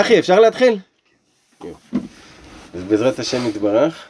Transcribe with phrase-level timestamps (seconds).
[0.00, 0.78] אחי, אפשר להתחיל?
[2.74, 4.04] אז בעזרת השם יתברך,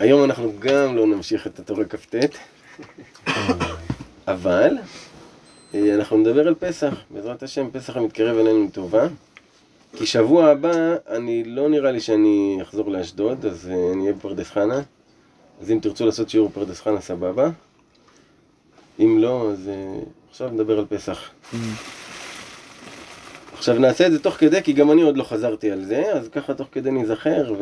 [0.00, 2.14] היום אנחנו גם לא נמשיך את התורה כ"ט,
[4.28, 4.78] אבל
[5.74, 9.06] אה, אנחנו נדבר על פסח, בעזרת השם, פסח המתקרב אלינו לטובה.
[9.96, 14.50] כי שבוע הבא, אני לא נראה לי שאני אחזור לאשדוד, אז אה, אני אהיה בפרדס
[14.50, 14.82] חנה.
[15.60, 17.50] אז אם תרצו לעשות שיעור בפרדס חנה, סבבה.
[19.00, 21.30] אם לא, אז אה, עכשיו נדבר על פסח.
[23.58, 26.28] עכשיו נעשה את זה תוך כדי, כי גם אני עוד לא חזרתי על זה, אז
[26.28, 27.54] ככה תוך כדי ניזכר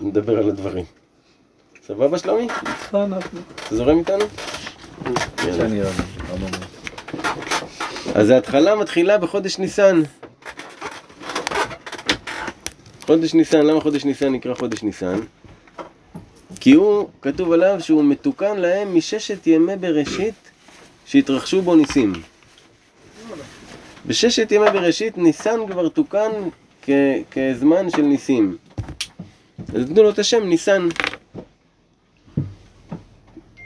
[0.00, 0.84] ונדבר על הדברים.
[1.86, 2.46] סבבה שלומי?
[2.88, 3.06] אתה
[3.70, 4.24] זורם איתנו?
[5.46, 5.90] יאללה.
[8.14, 10.02] אז ההתחלה מתחילה בחודש ניסן.
[13.06, 15.20] חודש ניסן, למה חודש ניסן נקרא חודש ניסן?
[16.60, 20.34] כי הוא, כתוב עליו שהוא מתוקן להם מששת ימי בראשית
[21.06, 22.12] שהתרחשו בו ניסים.
[24.06, 26.30] בששת ימי בראשית ניסן כבר תוקן
[26.82, 26.90] כ-
[27.30, 28.56] כזמן של ניסים.
[29.74, 30.88] אז תנו לו את השם ניסן.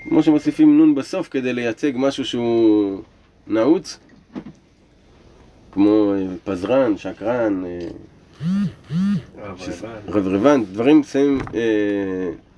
[0.09, 3.01] כמו שמוסיפים נון בסוף כדי לייצג משהו שהוא
[3.47, 3.99] נעוץ,
[5.73, 7.89] כמו אה, פזרן, שקרן, אה,
[10.09, 11.61] רברבן, דברים שמים אה,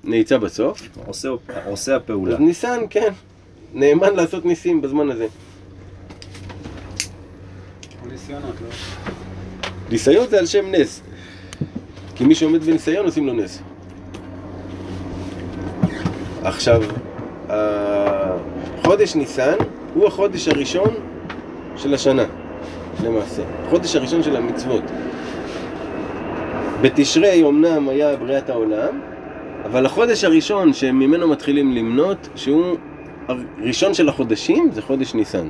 [0.03, 0.81] נעיצה בסוף.
[1.07, 1.29] עושה,
[1.65, 2.33] עושה הפעולה.
[2.35, 3.13] אז ניסן, כן,
[3.73, 5.27] נאמן לעשות ניסים בזמן הזה.
[9.89, 11.01] ניסיון זה על שם נס.
[12.15, 13.61] כי מי שעומד בניסיון עושים לו נס.
[16.43, 16.81] עכשיו,
[18.83, 19.55] חודש ניסן
[19.93, 20.93] הוא החודש הראשון
[21.77, 22.25] של השנה,
[23.03, 23.41] למעשה.
[23.65, 24.83] החודש הראשון של המצוות.
[26.81, 28.99] בתשרי אמנם היה בריאת העולם,
[29.65, 32.77] אבל החודש הראשון שממנו מתחילים למנות, שהוא
[33.27, 35.47] הראשון של החודשים, זה חודש ניסן.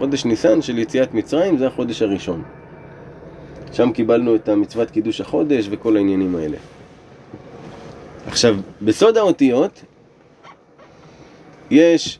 [0.00, 2.42] חודש ניסן של יציאת מצרים זה החודש הראשון.
[3.72, 6.56] שם קיבלנו את המצוות קידוש החודש וכל העניינים האלה.
[8.26, 9.84] עכשיו, בסוד האותיות
[11.70, 12.18] יש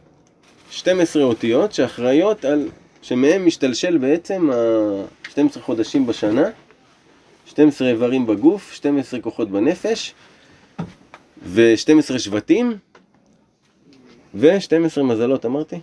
[0.71, 2.69] 12 אותיות שאחראיות על,
[3.03, 6.49] שמהם משתלשל בעצם ה-12 חודשים בשנה,
[7.47, 10.15] 12 איברים בגוף, 12 כוחות בנפש
[11.43, 12.77] ו-12 שבטים
[14.35, 15.81] ו-12 מזלות, אמרתי?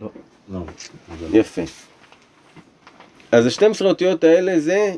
[0.00, 0.08] לא.
[1.32, 1.62] יפה.
[3.32, 4.94] אז ה-12 אותיות האלה זה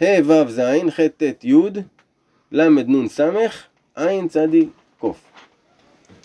[0.00, 1.54] ה' ו' ז', ח' ט' י',
[2.52, 3.20] ל' נ' ס',
[3.94, 4.36] ע' צ'
[5.00, 5.04] ק'.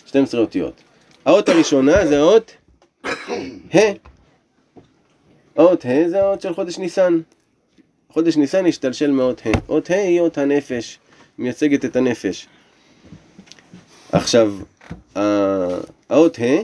[0.06, 0.82] 12 אותיות.
[1.24, 2.56] האות הראשונה זה האות
[3.74, 3.78] ה'.
[5.56, 7.20] האות ה' זה האות של חודש ניסן.
[8.08, 9.50] חודש ניסן השתלשל מאות ה'.
[9.68, 10.98] אות ה' היא אות הנפש,
[11.38, 12.46] מייצגת את הנפש.
[14.12, 14.54] עכשיו,
[16.10, 16.62] האות ה',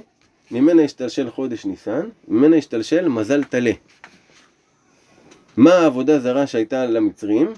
[0.51, 3.73] ממנה השתלשל חודש ניסן, ממנה השתלשל מזל טלה.
[5.57, 7.53] מה העבודה זרה שהייתה למצרים?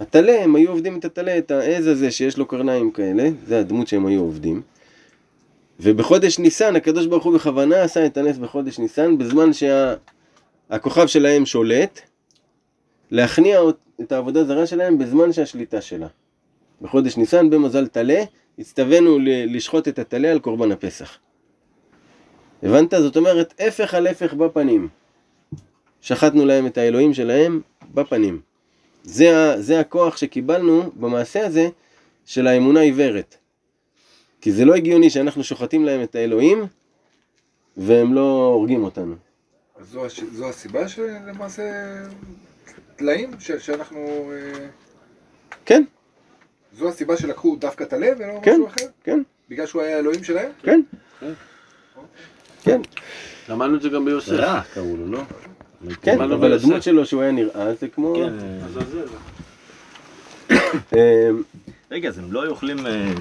[0.00, 3.88] הטלה, הם היו עובדים את הטלה, את העז הזה שיש לו קרניים כאלה, זה הדמות
[3.88, 4.62] שהם היו עובדים.
[5.80, 12.00] ובחודש ניסן, הקדוש ברוך הוא בכוונה עשה את הנס בחודש ניסן, בזמן שהכוכב שלהם שולט,
[13.10, 13.60] להכניע
[14.00, 16.06] את העבודה זרה שלהם בזמן שהשליטה שלה.
[16.82, 18.22] בחודש ניסן, במזל טלה,
[18.58, 21.18] הצטווינו לשחוט את הטלה על קורבן הפסח.
[22.62, 22.90] הבנת?
[22.90, 24.88] זאת אומרת, הפך על הפך בפנים.
[26.00, 27.60] שחטנו להם את האלוהים שלהם
[27.94, 28.40] בפנים.
[29.02, 31.68] זה, זה הכוח שקיבלנו במעשה הזה
[32.26, 33.36] של האמונה עיוורת.
[34.40, 36.66] כי זה לא הגיוני שאנחנו שוחטים להם את האלוהים
[37.76, 39.14] והם לא הורגים אותנו.
[39.80, 40.06] אז זו.
[40.32, 41.62] זו הסיבה שלמעשה
[42.96, 43.30] טלאים?
[43.58, 44.32] שאנחנו...
[44.32, 44.66] אה,
[45.64, 45.84] כן,
[46.78, 48.52] זו הסיבה שלקחו דווקא טלה ולא כן.
[48.52, 48.86] משהו אחר?
[49.04, 50.52] כן, בגלל שהוא היה האלוהים שלהם?
[50.62, 50.80] כן.
[51.20, 51.32] כן,
[53.48, 54.32] למדנו את זה גם ביוסף.
[54.32, 55.18] רע קראו לו, לא?
[56.02, 56.52] כן, אבל.
[56.52, 58.14] הדמות שלו שהוא היה נראה זה כמו...
[58.16, 58.32] כן.
[58.64, 59.06] עזאזל.
[60.92, 61.42] אמ,
[61.90, 62.86] רגע, אז הם לא היו אוכלים...
[62.86, 63.12] אה,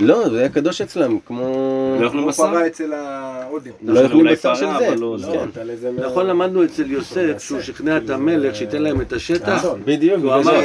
[0.00, 1.96] לא, זה היה קדוש אצלם, כמו...
[2.00, 2.42] לא אוכלים כמו בשר?
[2.42, 3.72] פרה אצל ההודים.
[3.82, 4.94] לא אוכלים אולי בשר של זה.
[4.96, 5.16] לא-
[5.52, 6.04] כן.
[6.04, 9.64] נכון, למדנו אצל יוסף שהוא שכנע את המלך שייתן להם את השטח.
[9.84, 10.60] בדיוק, הוא אמר,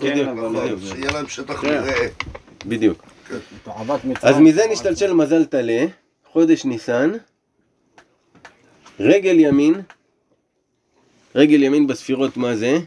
[0.00, 0.18] כן,
[0.80, 1.80] שיהיה להם שטח כן.
[1.80, 1.94] מרעה.
[2.66, 3.02] בדיוק.
[4.04, 4.14] מצרים.
[4.22, 5.86] אז מזה נשתלשל מזל טלה,
[6.34, 7.12] חודש ניסן,
[9.00, 9.74] רגל ימין,
[11.34, 12.78] רגל ימין בספירות מה זה?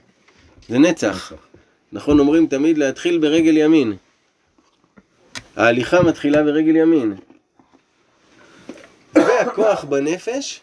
[0.70, 1.34] זה נצח.
[1.92, 3.98] נכון אומרים תמיד להתחיל ברגל ימין.
[5.56, 7.16] ההליכה מתחילה ברגל ימין.
[9.16, 10.62] והכוח בנפש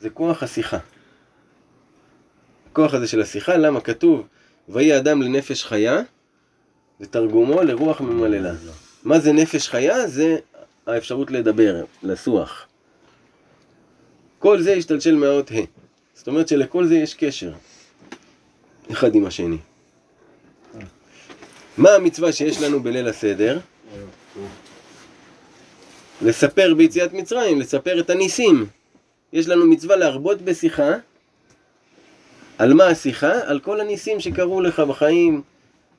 [0.00, 0.78] זה כוח השיחה.
[2.70, 4.26] הכוח הזה של השיחה, למה כתוב
[4.68, 6.00] ויהי אדם לנפש חיה,
[7.00, 8.52] ותרגומו לרוח ממללה.
[9.04, 10.06] מה זה נפש חיה?
[10.06, 10.38] זה
[10.86, 12.66] האפשרות לדבר, לסוח.
[14.38, 15.54] כל זה השתלשל מהאות ה'.
[16.14, 17.52] זאת אומרת שלכל זה יש קשר,
[18.92, 19.58] אחד עם השני.
[21.78, 23.58] מה המצווה שיש לנו בליל הסדר?
[26.22, 28.66] לספר ביציאת מצרים, לספר את הניסים.
[29.32, 30.90] יש לנו מצווה להרבות בשיחה.
[32.58, 33.32] על מה השיחה?
[33.44, 35.42] על כל הניסים שקרו לך בחיים,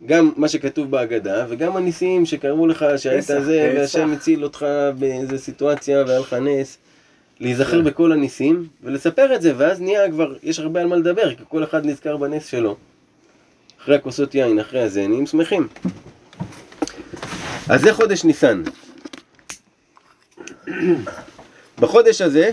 [0.06, 3.80] גם מה שכתוב בהגדה, וגם הניסים שקרו לך שהיית פסח, זה, פסח.
[3.80, 4.66] והשם הציל אותך
[5.00, 6.78] באיזה סיטואציה והיה לך נס.
[7.40, 11.44] להיזכר בכל הניסים, ולספר את זה, ואז נהיה כבר, יש הרבה על מה לדבר, כי
[11.48, 12.78] כל אחד נזכר בנס שלו.
[13.82, 15.68] אחרי הכוסות יין, אחרי הזה, נהיים שמחים.
[17.70, 18.64] אז זה חודש ניסן.
[21.80, 22.52] בחודש הזה,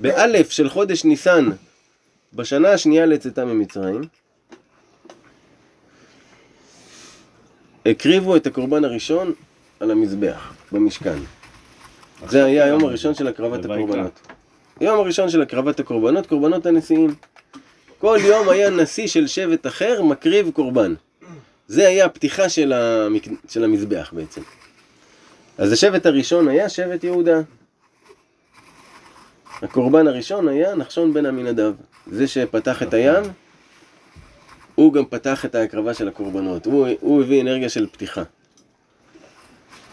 [0.00, 1.50] באלף של חודש ניסן,
[2.34, 4.02] בשנה השנייה לצאתם ממצרים,
[7.86, 9.32] הקריבו את הקורבן הראשון
[9.80, 11.18] על המזבח, במשכן.
[12.28, 13.64] זה היה היום הראשון של הקרבת.
[13.64, 14.20] הקורבנות.
[14.80, 17.14] היום הראשון של הקרבת הקורבנות, קורבנות הנשיאים.
[17.98, 20.94] כל יום היה נשיא של שבט אחר מקריב קורבן.
[21.68, 23.22] זה היה הפתיחה של, המק...
[23.48, 24.40] של המזבח בעצם.
[25.58, 27.40] אז השבט הראשון היה שבט יהודה.
[29.62, 31.72] הקורבן הראשון היה נחשון בן עמינדב.
[32.06, 33.22] זה שפתח את הים,
[34.74, 36.66] הוא גם פתח את ההקרבה של הקורבנות.
[36.66, 38.22] הוא, הוא הביא אנרגיה של פתיחה.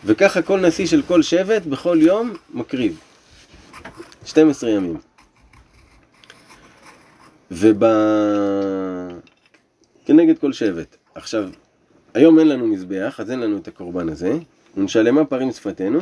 [0.05, 2.99] וככה כל נשיא של כל שבט בכל יום מקריב.
[4.25, 4.97] 12 ימים.
[7.51, 7.83] וב...
[10.05, 10.97] כנגד כל שבט.
[11.15, 11.49] עכשיו,
[12.13, 14.33] היום אין לנו מזבח, אז אין לנו את הקורבן הזה.
[14.77, 15.99] ונשלמה פרים שפתנו.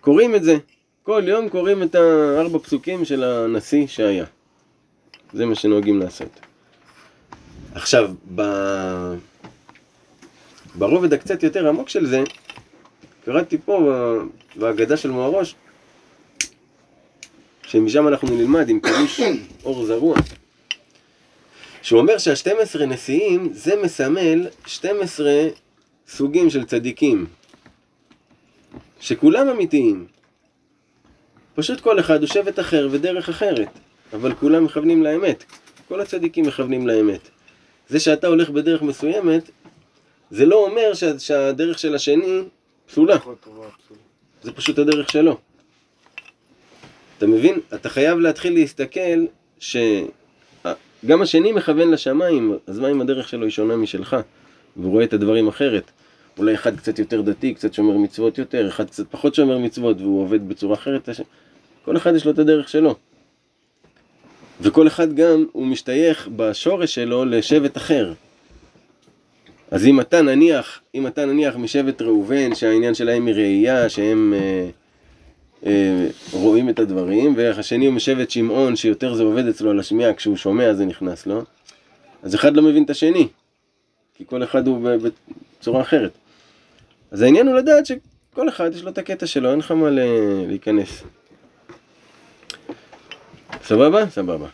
[0.00, 0.56] קוראים את זה.
[1.02, 4.24] כל יום קוראים את הארבע פסוקים של הנשיא שהיה.
[5.32, 6.47] זה מה שנוהגים לעשות.
[7.78, 8.42] עכשיו, ב...
[10.74, 12.22] ברובד הקצת יותר עמוק של זה,
[13.24, 13.92] קראתי פה
[14.56, 15.54] בהגדה של מוהרוש,
[17.62, 19.20] שמשם אנחנו נלמד עם פירוש
[19.64, 20.16] אור זרוע,
[21.82, 25.32] שהוא אומר שה-12 נשיאים זה מסמל 12
[26.08, 27.26] סוגים של צדיקים,
[29.00, 30.06] שכולם אמיתיים.
[31.54, 33.68] פשוט כל אחד הוא שבט אחר ודרך אחרת,
[34.12, 35.44] אבל כולם מכוונים לאמת.
[35.88, 37.37] כל הצדיקים מכוונים לאמת.
[37.88, 39.50] זה שאתה הולך בדרך מסוימת,
[40.30, 42.42] זה לא אומר שה- שהדרך של השני
[42.86, 43.16] פסולה.
[44.42, 45.38] זה פשוט הדרך שלו.
[47.18, 47.60] אתה מבין?
[47.74, 49.24] אתה חייב להתחיל להסתכל
[49.58, 54.16] שגם השני מכוון לשמיים, אז מה אם הדרך שלו היא שונה משלך?
[54.76, 55.90] והוא רואה את הדברים אחרת.
[56.38, 60.22] אולי אחד קצת יותר דתי, קצת שומר מצוות יותר, אחד קצת פחות שומר מצוות והוא
[60.22, 61.08] עובד בצורה אחרת.
[61.84, 62.94] כל אחד יש לו את הדרך שלו.
[64.60, 68.12] וכל אחד גם הוא משתייך בשורש שלו לשבט אחר.
[69.70, 74.68] אז אם אתה נניח, אם אתה נניח משבט ראובן, שהעניין שלהם היא ראייה, שהם אה,
[75.66, 80.36] אה, רואים את הדברים, והשני הוא משבט שמעון, שיותר זה עובד אצלו על השמיעה, כשהוא
[80.36, 81.42] שומע זה נכנס לו,
[82.22, 83.28] אז אחד לא מבין את השני,
[84.14, 84.88] כי כל אחד הוא
[85.60, 86.12] בצורה אחרת.
[87.10, 89.88] אז העניין הוא לדעת שכל אחד יש לו את הקטע שלו, אין לך מה
[90.46, 91.02] להיכנס.
[93.64, 94.10] סבבה?
[94.10, 94.46] סבבה.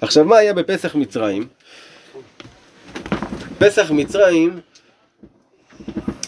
[0.00, 1.48] עכשיו, מה היה בפסח מצרים?
[3.58, 4.60] פסח מצרים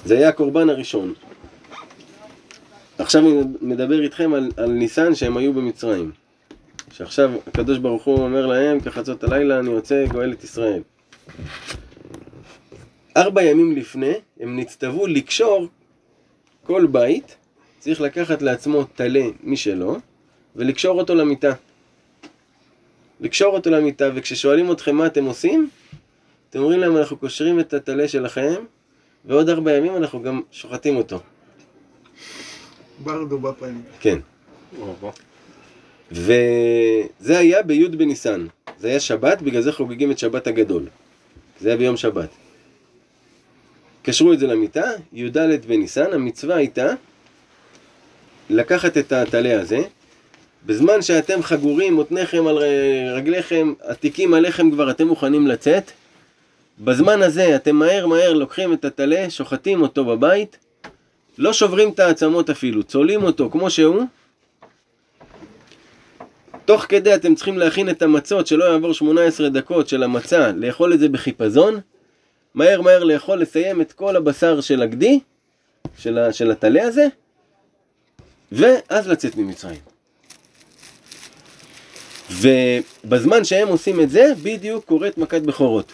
[0.04, 1.14] זה היה הקורבן הראשון.
[2.98, 6.12] עכשיו אני מדבר איתכם על, על ניסן שהם היו במצרים.
[6.92, 10.82] שעכשיו הקדוש ברוך הוא אומר להם, כחצות הלילה אני יוצא גואל את ישראל.
[13.16, 15.68] ארבע ימים לפני הם נצטוו לקשור
[16.64, 17.36] כל בית,
[17.82, 19.96] צריך לקחת לעצמו טלה משלו
[20.56, 21.52] ולקשור אותו למיטה.
[23.20, 25.68] לקשור אותו למיטה, וכששואלים אתכם מה אתם עושים,
[26.50, 28.54] אתם אומרים להם אנחנו קושרים את הטלה שלכם,
[29.24, 31.20] ועוד ארבע ימים אנחנו גם שוחטים אותו.
[32.98, 33.82] ברדו בפנים.
[34.00, 34.18] כן.
[36.12, 38.46] וזה היה בי' בניסן.
[38.78, 40.86] זה היה שבת, בגלל זה חוגגים את שבת הגדול.
[41.60, 42.28] זה היה ביום שבת.
[44.02, 46.94] קשרו את זה למיטה, י"ד בניסן, המצווה הייתה
[48.50, 49.82] לקחת את הטלה הזה,
[50.66, 52.58] בזמן שאתם חגורים, מותניכם על
[53.14, 55.90] רגליכם, עתיקים עליכם כבר, אתם מוכנים לצאת,
[56.80, 60.56] בזמן הזה אתם מהר מהר לוקחים את הטלה, שוחטים אותו בבית,
[61.38, 64.04] לא שוברים את העצמות אפילו, צולעים אותו כמו שהוא,
[66.64, 70.98] תוך כדי אתם צריכים להכין את המצות שלא יעבור 18 דקות של המצה, לאכול את
[70.98, 71.80] זה בחיפזון,
[72.54, 75.20] מהר מהר לאכול, לסיים את כל הבשר של הגדי,
[75.98, 77.06] של, הטלה הזה,
[78.52, 79.80] ואז לצאת ממצרים.
[82.30, 85.92] ובזמן שהם עושים את זה, בדיוק קורית מכת בכורות.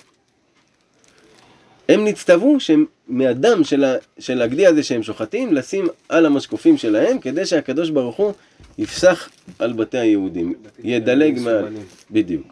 [1.89, 7.47] הם נצטוו שמהדם של, ה, של הגדי הזה שהם שוחטים, לשים על המשקופים שלהם, כדי
[7.47, 8.33] שהקדוש ברוך הוא
[8.79, 11.55] יפסח על בתי היהודים, ידלג מעל...
[11.55, 11.83] מסומנים.
[12.11, 12.47] בדיוק.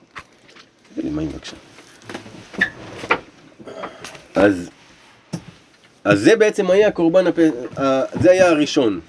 [0.92, 1.56] תביא לי מים בבקשה.
[4.34, 4.70] אז,
[6.04, 7.38] אז זה בעצם היה קורבן הפ...
[8.20, 9.00] זה היה הראשון,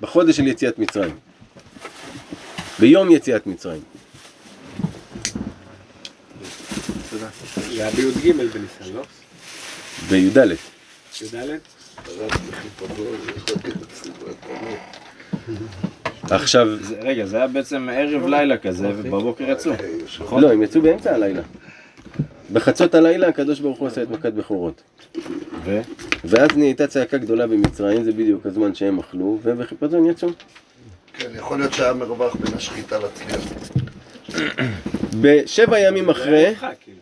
[0.00, 1.14] בחודש של יציאת מצרים.
[2.78, 3.80] ביום יציאת מצרים.
[7.10, 7.26] זה
[7.70, 9.02] היה בי"ג בניסן, לא?
[10.10, 10.36] בי"ד.
[11.22, 11.58] י"ד?
[16.30, 19.72] עכשיו, זה- רגע, זה היה בעצם ערב לילה כזה, ובבוקר יצאו.
[20.20, 20.42] נכון?
[20.42, 21.42] לא, הם יצאו באמצע הלילה.
[22.52, 24.82] בחצות הלילה הקדוש ברוך הוא עשה את מכת בכורות.
[25.64, 25.80] ו?
[26.24, 30.28] ואז נהייתה צעקה גדולה במצרים, זה בדיוק הזמן שהם אכלו, ובחיפזון יצאו.
[31.18, 33.40] כן, יכול להיות שהיה מרווח בין השחיטה לצליח.
[35.20, 36.98] בשבע ימים אחרי, כאילו.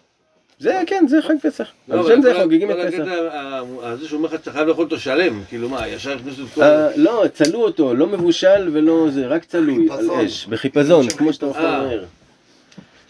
[0.59, 1.69] זה כן, זה חג פסח.
[1.89, 2.99] לא, על שם זה חוגגים את פסח.
[3.01, 6.43] הקטע ה- הזה שהוא אומר לך שאתה חייב לאכול אותו שלם, כאילו מה, ישר הכניסו
[6.43, 6.63] את כל...
[6.63, 10.11] אה, לא, צלו אותו, לא מבושל ולא זה, רק צלוי, על.
[10.11, 11.61] אש, בחיפזון, כמו שאתה אוכל.
[11.61, 12.05] מהר.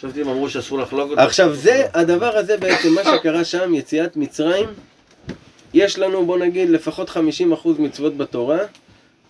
[0.03, 1.21] הם אמרו שאסור לחלוק אותו.
[1.21, 4.69] עכשיו זה, הדבר הזה בעצם, מה שקרה שם, יציאת מצרים,
[5.75, 7.15] יש לנו, בוא נגיד, לפחות 50%
[7.79, 8.59] מצוות בתורה,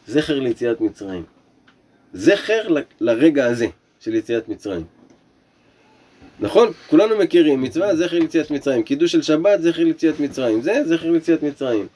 [0.07, 1.25] זכר ליציאת מצרים.
[2.13, 3.67] זכר ל- לרגע הזה
[4.01, 4.85] של יציאת מצרים.
[6.41, 6.69] נכון?
[6.91, 11.43] כולנו מכירים, מצווה זכר ליציאת מצרים, קידוש של שבת זכר ליציאת מצרים, זה זכר ליציאת
[11.43, 11.87] מצרים.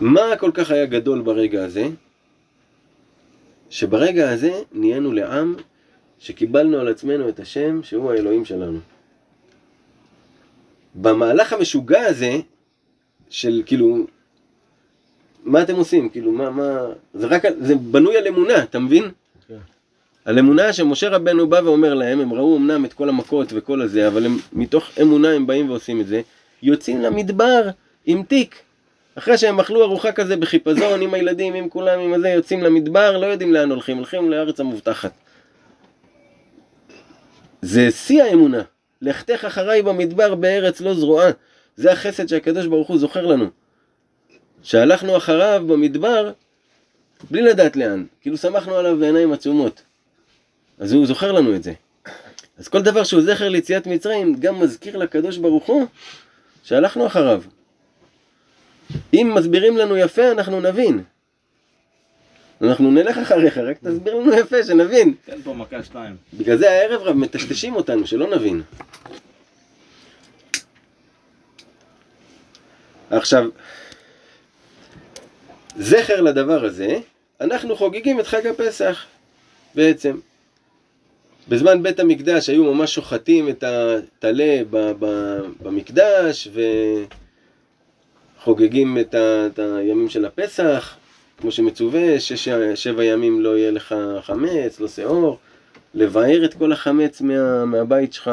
[0.00, 1.88] מה כל כך היה גדול ברגע הזה?
[3.70, 5.56] שברגע הזה נהיינו לעם
[6.18, 8.78] שקיבלנו על עצמנו את השם שהוא האלוהים שלנו.
[10.94, 12.40] במהלך המשוגע הזה,
[13.30, 14.06] של כאילו,
[15.44, 16.08] מה אתם עושים?
[16.08, 19.04] כאילו, מה, מה, זה רק, זה בנוי על אמונה, אתה מבין?
[19.48, 19.56] כן.
[20.24, 24.08] על אמונה שמשה רבנו בא ואומר להם, הם ראו אמנם את כל המכות וכל הזה,
[24.08, 26.20] אבל הם, מתוך אמונה הם באים ועושים את זה,
[26.62, 27.68] יוצאים למדבר
[28.06, 28.62] עם תיק.
[29.14, 33.26] אחרי שהם אכלו ארוחה כזה בחיפזון, עם הילדים, עם כולם, עם הזה, יוצאים למדבר, לא
[33.26, 35.12] יודעים לאן הולכים, הולכים לארץ המובטחת.
[37.62, 38.62] זה שיא האמונה.
[39.02, 41.30] לכתך אחריי במדבר בארץ לא זרועה.
[41.76, 43.46] זה החסד שהקדוש ברוך הוא זוכר לנו.
[44.62, 46.32] שהלכנו אחריו במדבר
[47.30, 48.04] בלי לדעת לאן.
[48.20, 49.82] כאילו שמחנו עליו בעיניים עצומות.
[50.78, 51.72] אז הוא זוכר לנו את זה.
[52.58, 55.86] אז כל דבר שהוא זכר ליציאת מצרים, גם מזכיר לקדוש ברוך הוא
[56.64, 57.42] שהלכנו אחריו.
[59.14, 61.02] אם מסבירים לנו יפה, אנחנו נבין.
[62.62, 65.14] אנחנו נלך אחריך, רק תסביר לנו יפה, שנבין.
[65.24, 66.16] תן פה מכה שתיים.
[66.34, 68.62] בגלל זה הערב רב מטשטשים אותנו, שלא נבין.
[73.10, 73.48] עכשיו,
[75.76, 76.98] זכר לדבר הזה,
[77.40, 79.04] אנחנו חוגגים את חג הפסח,
[79.74, 80.18] בעצם.
[81.48, 84.62] בזמן בית המקדש היו ממש שוחטים את הטלה
[85.62, 86.48] במקדש
[88.38, 90.96] וחוגגים את הימים של הפסח,
[91.38, 95.38] כמו שמצווה, שש, שבע ימים לא יהיה לך חמץ, לא שאור.
[95.94, 98.30] לבאר את כל החמץ מה, מהבית שלך.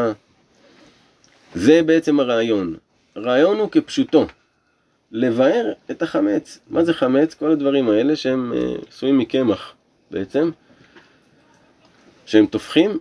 [1.55, 2.75] זה בעצם הרעיון.
[3.15, 4.25] הרעיון הוא כפשוטו.
[5.12, 6.59] לבאר את החמץ.
[6.69, 7.33] מה זה חמץ?
[7.33, 9.74] כל הדברים האלה שהם אה, עשויים מקמח
[10.12, 10.51] בעצם,
[12.25, 13.00] שהם טופחים.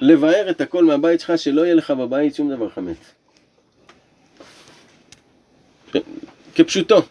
[0.00, 3.14] לבאר את הכל מהבית שלך, שלא יהיה לך בבית שום דבר חמץ.
[6.54, 7.02] כפשוטו.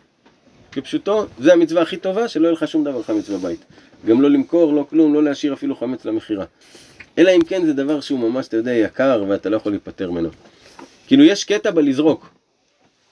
[0.74, 3.60] כפשוטו, זה המצווה הכי טובה, שלא יהיה לך שום דבר חמץ בבית.
[4.06, 6.46] גם לא למכור, לא כלום, לא להשאיר אפילו חמץ למכירה.
[7.18, 10.30] אלא אם כן זה דבר שהוא ממש, אתה יודע, יקר ואתה לא יכול להיפטר ממנו.
[11.08, 12.30] כאילו יש קטע בלזרוק.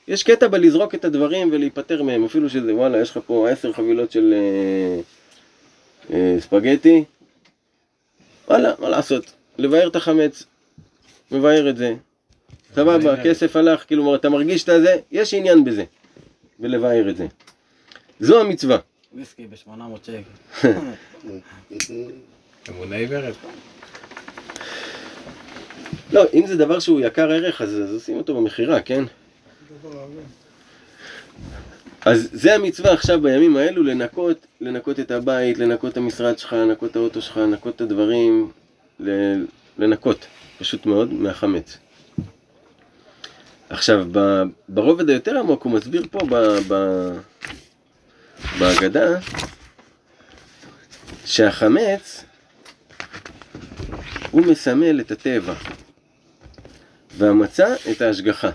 [0.07, 4.11] יש קטע בלזרוק את הדברים ולהיפטר מהם, אפילו שזה וואלה, יש לך פה עשר חבילות
[4.11, 4.99] של אה,
[6.13, 7.03] אה, ספגטי.
[8.47, 9.31] וואלה, מה לעשות?
[9.57, 10.43] לבאר את החמץ,
[11.31, 11.93] מבאר את זה.
[12.75, 15.83] סבבה, כסף הלך, כאילו אתה מרגיש את הזה, יש עניין בזה.
[16.59, 17.27] ולבאר את זה.
[18.21, 18.77] זו המצווה.
[19.13, 19.71] וויסקי ב-800
[20.03, 20.69] שקל.
[22.69, 23.33] אמונה עיוורת.
[26.13, 29.03] לא, אם זה דבר שהוא יקר ערך, אז, אז עושים אותו במכירה, כן?
[32.05, 36.91] אז זה המצווה עכשיו בימים האלו, לנקות, לנקות את הבית, לנקות את המשרד שלך, לנקות
[36.91, 38.51] את האוטו שלך, לנקות את הדברים,
[38.99, 39.45] ל-
[39.77, 40.25] לנקות,
[40.59, 41.77] פשוט מאוד, מהחמץ.
[43.69, 46.35] עכשיו, ב- ברובד היותר עמוק הוא מסביר פה ב,
[46.67, 46.73] ב,
[48.59, 49.19] בהגדה
[51.25, 52.23] שהחמץ
[54.31, 55.53] הוא מסמל את הטבע
[57.17, 58.49] והמצה את ההשגחה.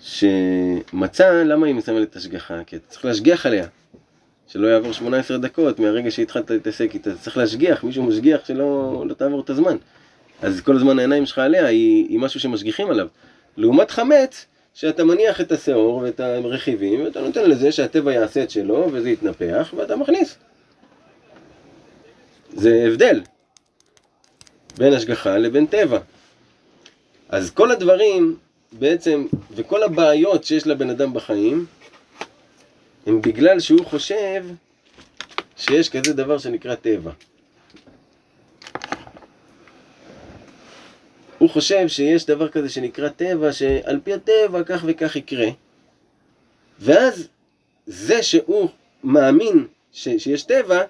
[0.00, 2.64] שמצה, למה היא מסמלת את ההשגחה?
[2.66, 3.66] כי אתה צריך להשגיח עליה.
[4.46, 9.40] שלא יעבור 18 דקות מהרגע שהתחלת להתעסק איתה, צריך להשגיח, מישהו משגיח שלא לא תעבור
[9.40, 9.76] את הזמן.
[10.42, 13.06] אז כל הזמן העיניים שלך עליה היא, היא משהו שמשגיחים עליו.
[13.56, 18.88] לעומת חמץ, שאתה מניח את השעור ואת הרכיבים, ואתה נותן לזה שהטבע יעשה את שלו,
[18.92, 20.36] וזה יתנפח, ואתה מכניס.
[22.52, 23.20] זה הבדל
[24.76, 25.98] בין השגחה לבין טבע.
[27.28, 28.36] אז כל הדברים
[28.72, 31.66] בעצם, וכל הבעיות שיש לבן אדם בחיים,
[33.06, 34.44] הם בגלל שהוא חושב
[35.56, 37.10] שיש כזה דבר שנקרא טבע.
[41.44, 45.46] הוא חושב שיש דבר כזה שנקרא טבע, שעל פי הטבע כך וכך יקרה.
[46.78, 47.28] ואז
[47.86, 48.68] זה שהוא
[49.04, 50.82] מאמין ש, שיש טבע,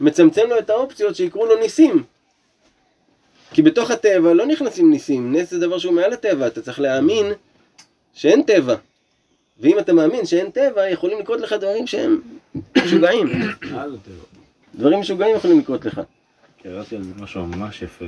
[0.00, 2.04] מצמצם לו את האופציות שיקרו לו ניסים.
[3.52, 7.32] כי בתוך הטבע לא נכנסים ניסים, נס זה דבר שהוא מעל הטבע, אתה צריך להאמין
[8.12, 8.76] שאין טבע.
[9.60, 12.20] ואם אתה מאמין שאין טבע, יכולים לקרות לך דברים שהם
[12.84, 13.28] משוגעים.
[14.74, 16.00] דברים משוגעים יכולים לקרות לך.
[16.62, 18.04] קראתי על זה משהו ממש יפה.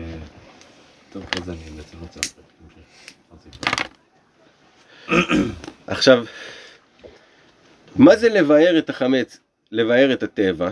[1.16, 2.34] טוב, אחרי זה אני בעצם לא צריך.
[5.86, 6.24] עכשיו,
[7.96, 9.38] מה זה לבאר את החמץ,
[9.72, 10.70] לבאר את הטבע?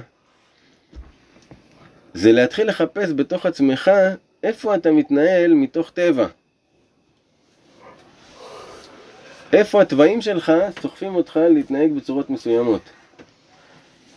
[2.15, 3.91] זה להתחיל לחפש בתוך עצמך
[4.43, 6.27] איפה אתה מתנהל מתוך טבע.
[9.53, 12.83] איפה התוואים שלך סוחפים אותך להתנהג בצורות מסוימות.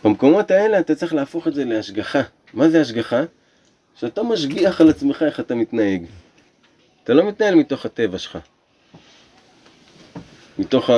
[0.04, 2.22] במקומות האלה אתה צריך להפוך את זה להשגחה.
[2.54, 3.22] מה זה השגחה?
[3.94, 6.02] שאתה משגיח על עצמך איך אתה מתנהג.
[7.08, 8.38] אתה לא מתנהל מתוך הטבע שלך.
[10.58, 10.90] מתוך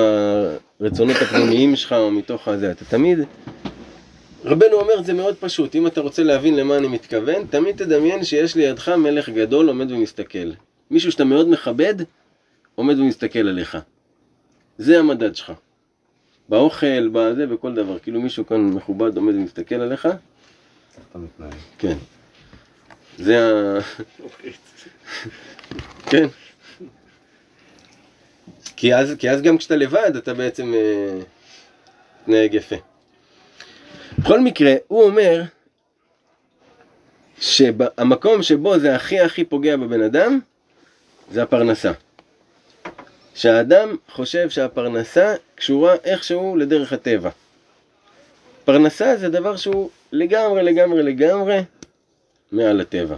[0.80, 2.70] הרצונות הפנימיים שלך או מתוך הזה.
[2.70, 3.18] אתה תמיד...
[4.44, 8.56] רבנו אומר זה מאוד פשוט, אם אתה רוצה להבין למה אני מתכוון, תמיד תדמיין שיש
[8.56, 10.50] לידך מלך גדול עומד ומסתכל.
[10.90, 11.94] מישהו שאתה מאוד מכבד,
[12.74, 13.78] עומד ומסתכל עליך.
[14.78, 15.52] זה המדד שלך.
[16.48, 17.98] באוכל, בזה, בכל דבר.
[17.98, 20.08] כאילו מישהו כאן מכובד עומד ומסתכל עליך,
[21.10, 21.54] אתה מתנהג.
[21.78, 21.96] כן.
[23.20, 23.78] זה ה...
[26.10, 26.26] כן.
[28.76, 31.18] כי אז, כי אז גם כשאתה לבד אתה בעצם אה,
[32.22, 32.76] מתנהג יפה.
[34.18, 35.42] בכל מקרה, הוא אומר
[37.40, 40.40] שהמקום שבו זה הכי הכי פוגע בבן אדם
[41.30, 41.92] זה הפרנסה.
[43.34, 47.30] שהאדם חושב שהפרנסה קשורה איכשהו לדרך הטבע.
[48.64, 51.62] פרנסה זה דבר שהוא לגמרי לגמרי לגמרי
[52.52, 53.16] מעל הטבע.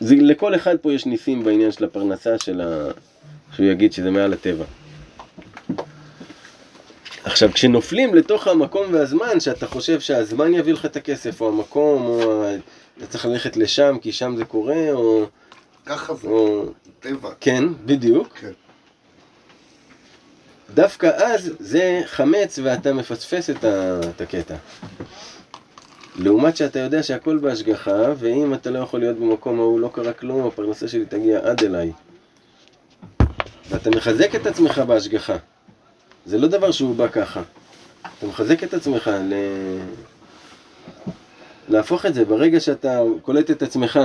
[0.00, 2.90] זה, לכל אחד פה יש ניסים בעניין של הפרנסה של ה...
[3.52, 4.64] שהוא יגיד שזה מעל הטבע.
[7.24, 12.44] עכשיו, כשנופלים לתוך המקום והזמן, שאתה חושב שהזמן יביא לך את הכסף, או המקום, או
[12.98, 15.26] אתה צריך ללכת לשם כי שם זה קורה, או...
[15.86, 16.64] ככה זה, או...
[17.00, 17.30] טבע.
[17.40, 18.38] כן, בדיוק.
[18.38, 18.50] כן.
[20.74, 24.00] דווקא אז זה חמץ ואתה מפספס את, ה...
[24.00, 24.54] את הקטע.
[26.16, 30.46] לעומת שאתה יודע שהכל בהשגחה, ואם אתה לא יכול להיות במקום ההוא, לא קרה כלום,
[30.46, 31.92] הפרנסה שלי תגיע עד אליי.
[33.70, 35.36] ואתה מחזק את עצמך בהשגחה.
[36.26, 37.42] זה לא דבר שהוא בא ככה.
[38.18, 39.34] אתה מחזק את עצמך ל...
[41.68, 42.24] להפוך את זה.
[42.24, 44.00] ברגע שאתה קולט את עצמך,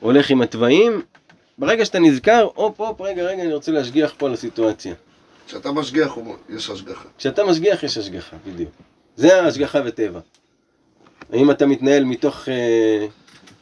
[0.00, 1.02] הולך עם התוואים,
[1.58, 4.94] ברגע שאתה נזכר, הופ הופ, רגע רגע, אני רוצה להשגיח פה על הסיטואציה.
[5.46, 6.18] כשאתה משגיח,
[6.48, 7.08] יש השגחה.
[7.18, 8.70] כשאתה משגיח יש השגחה, בדיוק.
[9.16, 10.20] זה ההשגחה וטבע.
[11.32, 12.48] האם אתה מתנהל מתוך...
[12.48, 13.06] אה,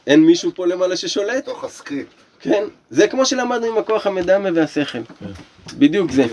[0.06, 1.42] אין מישהו פה למעלה ששולט?
[1.42, 2.14] בתוך הסקריפט.
[2.40, 2.64] כן.
[2.90, 4.98] זה כמו שלמדנו עם הכוח המדמה והשכל.
[5.78, 6.26] בדיוק זה.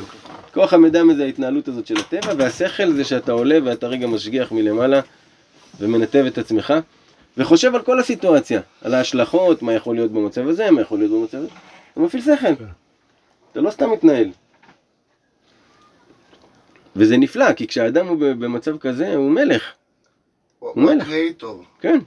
[0.53, 5.01] כוח המדמה זה ההתנהלות הזאת של הטבע, והשכל זה שאתה עולה ואתה רגע משגיח מלמעלה
[5.79, 6.73] ומנתב את עצמך,
[7.37, 11.37] וחושב על כל הסיטואציה, על ההשלכות, מה יכול להיות במצב הזה, מה יכול להיות במצב
[11.37, 11.47] הזה.
[11.93, 12.63] אתה מפעיל שכל.
[13.51, 14.29] אתה לא סתם מתנהל.
[16.95, 19.63] וזה נפלא, כי כשהאדם הוא במצב כזה, הוא מלך.
[20.61, 21.07] הוא הוא מלך.
[21.79, 21.99] כן.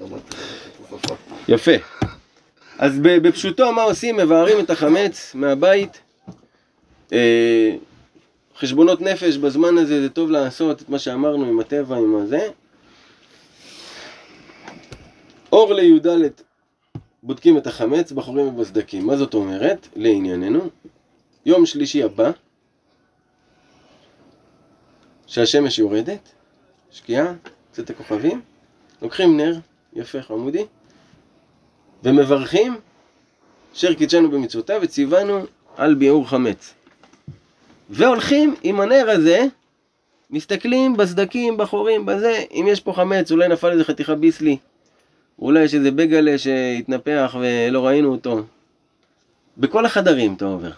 [0.00, 0.36] למדתי
[0.88, 1.34] את השפה.
[1.48, 1.72] יפה.
[2.78, 4.16] אז בפשוטו מה עושים?
[4.16, 6.00] מבארים את החמץ מהבית.
[7.12, 7.76] אה,
[8.56, 12.48] חשבונות נפש בזמן הזה זה טוב לעשות את מה שאמרנו עם הטבע, עם הזה.
[15.52, 16.06] אור לי"ד
[17.22, 19.06] בודקים את החמץ, בחורים ובסדקים.
[19.06, 19.88] מה זאת אומרת?
[19.96, 20.70] לענייננו.
[21.46, 22.30] יום שלישי הבא,
[25.32, 26.28] שהשמש יורדת,
[26.90, 27.32] שקיעה,
[27.72, 28.40] קצת הכוכבים,
[29.02, 29.58] לוקחים נר,
[29.92, 30.64] יפה חמודי,
[32.02, 32.76] ומברכים
[33.74, 35.44] אשר קידשנו במצוותיו וציוונו
[35.76, 36.74] על ביעור חמץ.
[37.90, 39.44] והולכים עם הנר הזה,
[40.30, 44.56] מסתכלים בסדקים, בחורים, בזה, אם יש פה חמץ, אולי נפל איזה חתיכה ביסלי,
[45.38, 48.42] אולי יש איזה בגלה שהתנפח ולא ראינו אותו.
[49.58, 50.70] בכל החדרים אתה עובר.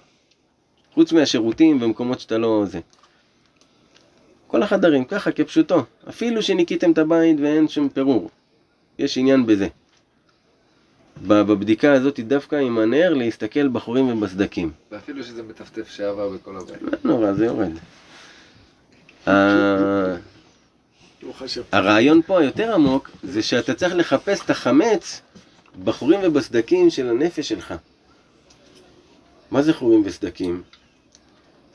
[0.95, 2.81] חוץ מהשירותים ומקומות שאתה לא זה.
[4.55, 5.85] כל החדרים, ככה כפשוטו.
[6.09, 8.31] אפילו שניקיתם את הבית ואין שום פירור.
[8.99, 9.69] יש עניין בזה.
[11.23, 14.71] בבדיקה הזאת דווקא עם הנר להסתכל בחורים ובסדקים.
[14.93, 16.83] ואפילו שזה מטפטף שעבר בכל הבית.
[16.83, 17.71] לא נורא, זה יורד.
[19.29, 20.17] ה-
[21.23, 21.63] ברוך השם.
[21.73, 25.21] הרעיון פה היותר עמוק זה שאתה צריך לחפש את החמץ
[25.85, 27.75] בחורים ובסדקים של הנפש שלך.
[29.51, 30.63] מה זה חורים וסדקים?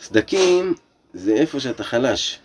[0.01, 0.73] סדקים
[1.13, 2.39] זה איפה שאתה חלש.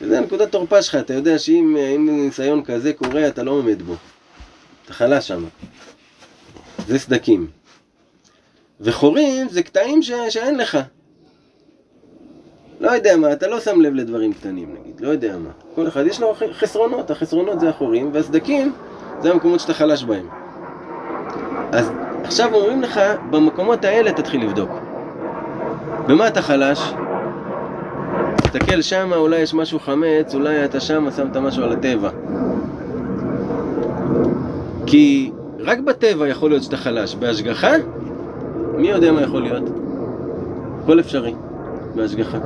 [0.00, 3.94] שזה הנקודת תורפה שלך, אתה יודע שאם אם ניסיון כזה קורה אתה לא עומד בו.
[4.84, 5.44] אתה חלש שם.
[6.88, 7.46] זה סדקים.
[8.80, 10.10] וחורים זה קטעים ש...
[10.28, 10.78] שאין לך.
[12.80, 15.50] לא יודע מה, אתה לא שם לב לדברים קטנים נגיד, לא יודע מה.
[15.74, 18.72] כל אחד יש לו חסרונות, החסרונות זה החורים, והסדקים
[19.22, 20.28] זה המקומות שאתה חלש בהם.
[21.72, 21.90] אז
[22.24, 24.70] עכשיו אומרים לך, במקומות האלה תתחיל לבדוק.
[26.06, 26.80] במה אתה חלש?
[28.52, 32.10] תסתכל שמה, אולי יש משהו חמץ, אולי אתה שמה שמת משהו על הטבע.
[34.86, 37.72] כי רק בטבע יכול להיות שאתה חלש, בהשגחה,
[38.76, 39.62] מי יודע מה יכול להיות?
[40.82, 41.34] הכל אפשרי,
[41.94, 42.38] בהשגחה.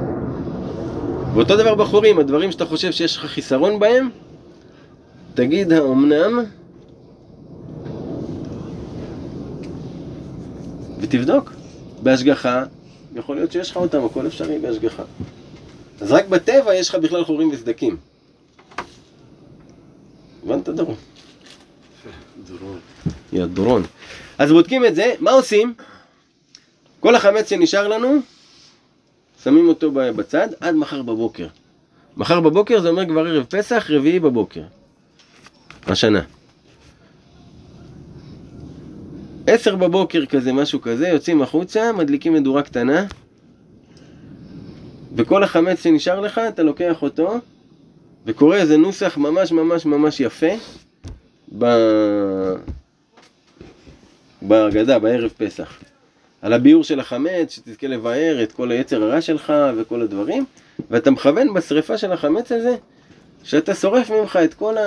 [1.34, 4.08] ואותו דבר בחורים, הדברים שאתה חושב שיש לך חיסרון בהם,
[5.34, 6.44] תגיד האומנם,
[11.00, 11.52] ותבדוק.
[12.02, 12.64] בהשגחה,
[13.14, 15.02] יכול להיות שיש לך אותם, הכל אפשרי בהשגחה.
[16.04, 17.96] אז רק בטבע יש לך בכלל חורים וסדקים.
[20.44, 20.96] הבנת דורון?
[22.46, 22.78] דורון.
[23.32, 23.82] יא דורון.
[24.38, 25.74] אז בודקים את זה, מה עושים?
[27.00, 28.18] כל החמץ שנשאר לנו,
[29.44, 31.46] שמים אותו בצד עד מחר בבוקר.
[32.16, 34.62] מחר בבוקר זה אומר כבר ערב פסח, רביעי בבוקר.
[35.86, 36.22] השנה.
[39.46, 43.06] עשר בבוקר כזה, משהו כזה, יוצאים החוצה, מדליקים מדורה קטנה,
[45.14, 47.34] וכל החמץ שנשאר לך, אתה לוקח אותו,
[48.26, 50.52] וקורא איזה נוסח ממש ממש ממש יפה,
[51.58, 51.64] ב...
[54.42, 55.78] בהגדה, בערב פסח.
[56.42, 60.44] על הביאור של החמץ, שתזכה לבאר את כל היצר הרע שלך וכל הדברים,
[60.90, 62.76] ואתה מכוון בשריפה של החמץ הזה,
[63.44, 64.84] שאתה שורף ממך את כל ה...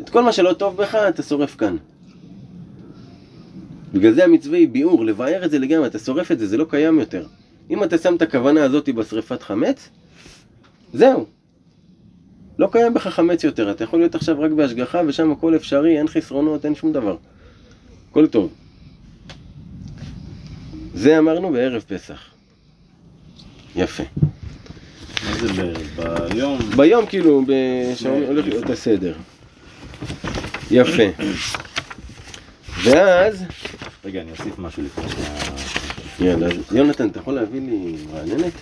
[0.00, 1.76] את כל מה שלא טוב בך, אתה שורף כאן.
[3.92, 6.66] בגלל זה המצווה היא ביאור, לבאר את זה לגמרי, אתה שורף את זה, זה לא
[6.70, 7.26] קיים יותר.
[7.70, 9.88] אם אתה שם את הכוונה הזאת בשריפת חמץ,
[10.92, 11.26] זהו.
[12.58, 16.08] לא קיים בך חמץ יותר, אתה יכול להיות עכשיו רק בהשגחה ושם הכל אפשרי, אין
[16.08, 17.16] חסרונות, אין שום דבר.
[18.10, 18.52] הכל טוב.
[20.94, 22.20] זה אמרנו בערב פסח.
[23.76, 24.02] יפה.
[25.24, 26.30] מה זה בערב?
[26.30, 26.58] ביום?
[26.76, 27.44] ביום כאילו,
[27.94, 29.14] שהולך להיות הסדר.
[30.70, 31.22] יפה.
[32.84, 33.44] ואז,
[34.04, 35.85] רגע, אני אוסיף משהו לפני שה...
[36.20, 38.52] יאללה, אז יונתן, אתה יכול להביא לי רעננת?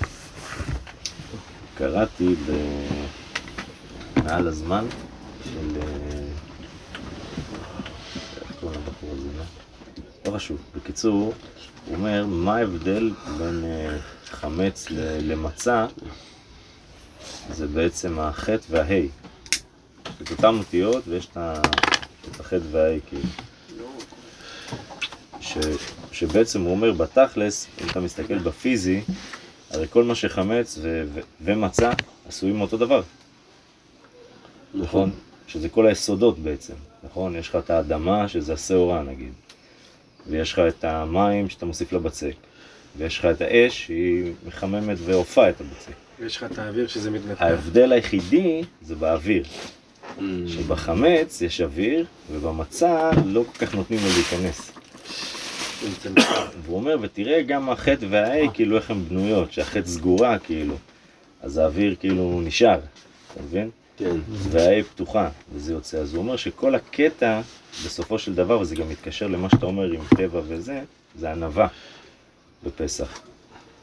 [1.79, 2.53] קראתי ב...
[4.25, 4.85] מעל הזמן
[5.45, 5.69] של...
[5.77, 6.19] אה,
[8.41, 9.29] איך קוראים לבחור הזה?
[9.39, 9.45] לא?
[10.27, 10.59] לא חשוב.
[10.77, 11.33] בקיצור,
[11.87, 13.97] הוא אומר, מה ההבדל בין אה,
[14.31, 14.87] חמץ
[15.21, 15.87] למצה?
[17.51, 19.09] זה בעצם החטא וההי.
[20.23, 23.29] את אותן אותיות ויש את החטא וההי כאילו.
[26.15, 29.01] שבעצם הוא אומר בתכלס, אם אתה מסתכל בפיזי,
[29.71, 31.93] הרי כל מה שחמץ ו, ו, ומצה
[32.29, 33.03] עשויים מאותו דבר,
[34.75, 35.11] נכון?
[35.47, 36.75] שזה כל היסודות בעצם,
[37.05, 37.37] נכון?
[37.37, 39.33] יש לך את האדמה שזה השעורה נגיד,
[40.27, 42.35] ויש לך את המים שאתה מוסיף לבצק,
[42.99, 45.93] ויש לך את האש שהיא מחממת ועופה את הבצק.
[46.27, 47.43] יש לך את האוויר שזה מתנתק.
[47.43, 49.45] ההבדל היחידי זה באוויר,
[50.47, 54.71] שבחמץ יש אוויר ובמצה לא כל כך נותנים לו להיכנס.
[56.63, 60.75] והוא אומר, ותראה גם החטא וההי, כאילו איך הן בנויות, שהחטא סגורה, כאילו.
[61.43, 62.79] אז האוויר כאילו נשאר,
[63.33, 63.71] אתה מבין?
[63.97, 64.17] כן.
[64.51, 65.99] וההי פתוחה, וזה יוצא.
[65.99, 67.41] אז הוא אומר שכל הקטע,
[67.85, 70.81] בסופו של דבר, וזה גם מתקשר למה שאתה אומר עם טבע וזה,
[71.19, 71.67] זה ענווה
[72.65, 73.21] בפסח.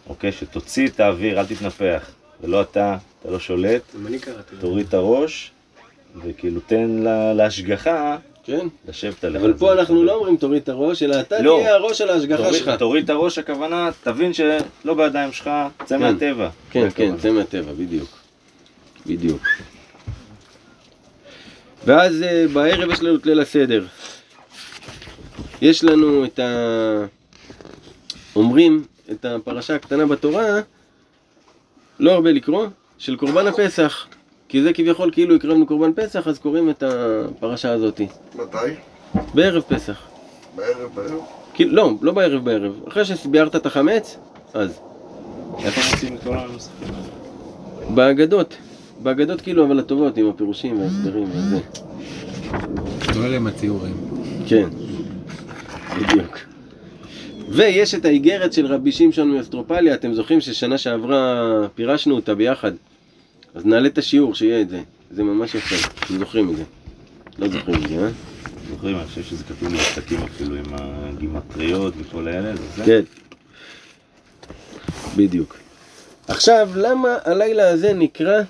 [0.10, 0.32] אוקיי?
[0.32, 2.12] שתוציא את האוויר, אל תתנפח.
[2.44, 3.82] ולא אתה, אתה לא שולט.
[4.60, 5.52] תוריד את הראש,
[6.24, 8.68] וכאילו תן לה- להשגחה כן.
[8.88, 9.42] לשבת עליך.
[9.42, 10.04] אבל פה אנחנו.
[10.04, 11.60] לא אומרים תוריד את הראש, אלא אתה לא.
[11.62, 12.70] תהיה הראש של ההשגחה שלך.
[12.80, 15.50] תוריד את הראש, הכוונה, תבין שלא בידיים שלך,
[15.86, 16.02] צא כן.
[16.02, 16.50] מהטבע.
[16.72, 17.18] כן, כן.
[17.18, 18.10] זה מהטבע, בדיוק.
[19.08, 19.42] בדיוק.
[21.86, 23.86] ואז אה, בערב יש לנו את ליל הסדר.
[25.62, 27.06] יש לנו את ה...
[28.36, 30.60] אומרים את הפרשה הקטנה בתורה,
[32.00, 34.08] לא הרבה לקרוא, של קורבן הפסח.
[34.52, 38.02] כי זה כביכול כאילו הקרבנו קורבן פסח, אז קוראים את הפרשה הזאת.
[38.36, 38.58] מתי?
[39.34, 40.02] בערב פסח.
[40.56, 41.20] בערב, בערב?
[41.54, 42.74] כאילו, לא, לא בערב בערב.
[42.88, 44.18] אחרי שביארת את החמץ,
[44.54, 44.80] אז.
[45.64, 46.88] איפה מוצאים את כל הנוסחים?
[47.90, 48.58] באגדות,
[49.04, 51.60] באגדות כאילו אבל הטובות עם הפירושים וההסברים וזה.
[53.00, 53.96] משתולל עם הציורים.
[54.48, 54.70] כן,
[56.02, 56.38] בדיוק.
[57.50, 62.72] ויש את האיגרת של רבי שמשון מאסטרופליה, אתם זוכרים ששנה שעברה פירשנו אותה ביחד?
[63.56, 64.82] אז נעלה את השיעור, שיהיה את זה.
[65.12, 66.64] זה ממש יפה, אתם זוכרים את זה.
[67.40, 68.10] לא זוכרים את זה, אה?
[68.70, 72.84] זוכרים, אני חושב שזה כתוב בפתקים אפילו עם הגימטריות וכל האלה, זה זה?
[72.86, 73.02] כן.
[75.16, 75.58] בדיוק.
[76.28, 78.42] עכשיו, למה הלילה הזה נקרא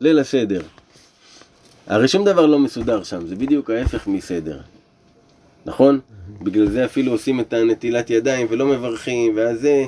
[0.00, 0.62] ליל הסדר?
[1.86, 4.60] הרי שום דבר לא מסודר שם, זה בדיוק ההפך מסדר.
[5.66, 6.00] נכון?
[6.42, 9.84] בגלל זה אפילו עושים את הנטילת ידיים ולא מברכים, ואז זה,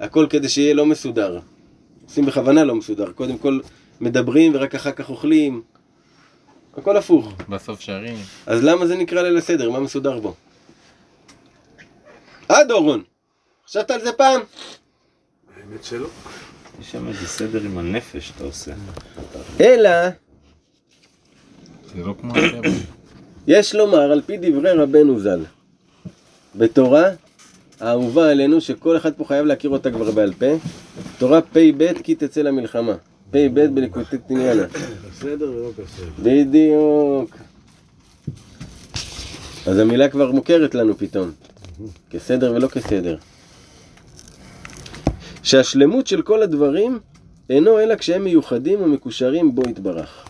[0.00, 1.38] הכל כדי שיהיה לא מסודר.
[2.06, 3.12] עושים בכוונה לא מסודר.
[3.12, 3.60] קודם כל
[4.04, 5.62] מדברים ורק אחר כך אוכלים.
[6.76, 7.32] הכל הפוך.
[7.48, 8.16] בסוף שרים.
[8.46, 9.70] אז למה זה נקרא ליל הסדר?
[9.70, 10.34] מה מסודר בו?
[12.50, 13.02] אה, דורון!
[13.68, 14.40] חשבת על זה פעם?
[15.56, 16.08] האמת שלא.
[16.80, 18.72] יש שם איזה סדר עם הנפש שאתה עושה.
[19.60, 19.90] אלא,
[21.94, 22.60] זה לא כמו השם.
[23.46, 25.44] יש לומר, על פי דברי רבנו ז"ל,
[26.54, 27.04] בתורה
[27.80, 30.46] האהובה עלינו, שכל אחד פה חייב להכיר אותה כבר בעל פה,
[31.18, 32.94] תורה פ"ב כי תצא למלחמה.
[33.34, 34.62] פ"ב בנקודת עניינה.
[35.10, 36.10] בסדר ולא בסדר.
[36.22, 37.36] בדיוק.
[39.66, 41.30] אז המילה כבר מוכרת לנו פתאום.
[42.10, 43.16] כסדר ולא כסדר.
[45.42, 46.98] שהשלמות של כל הדברים
[47.50, 50.24] אינו אלא כשהם מיוחדים ומקושרים בו יתברך.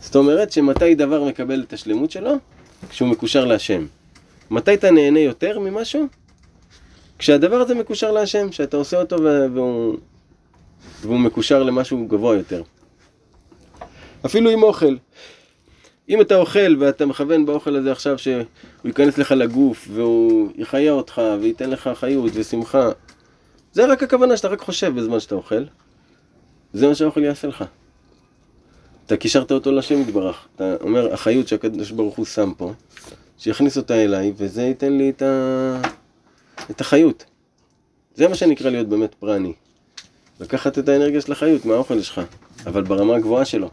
[0.00, 2.34] זאת אומרת שמתי דבר מקבל את השלמות שלו?
[2.88, 3.86] כשהוא מקושר להשם.
[4.50, 6.06] מתי אתה נהנה יותר ממשהו?
[7.18, 9.16] כשהדבר הזה מקושר להשם, שאתה עושה אותו
[9.54, 9.96] והוא,
[11.00, 12.62] והוא מקושר למשהו גבוה יותר.
[14.26, 14.96] אפילו עם אוכל.
[16.08, 18.44] אם אתה אוכל ואתה מכוון באוכל הזה עכשיו שהוא
[18.84, 22.90] ייכנס לך לגוף והוא יחיה אותך וייתן לך חיות ושמחה,
[23.72, 25.64] זה רק הכוונה שאתה רק חושב בזמן שאתה אוכל.
[26.72, 27.64] זה מה שהאוכל יעשה לך.
[29.06, 30.46] אתה קישרת אותו לשם יתברך.
[30.56, 32.72] אתה אומר, החיות שהקדוש ברוך הוא שם פה,
[33.38, 35.80] שיכניס אותה אליי, וזה ייתן לי את, ה...
[36.70, 37.24] את החיות.
[38.14, 39.52] זה מה שנקרא להיות באמת פרני.
[40.40, 42.20] לקחת את האנרגיה של החיות מהאוכל שלך,
[42.66, 43.70] אבל ברמה הגבוהה שלו.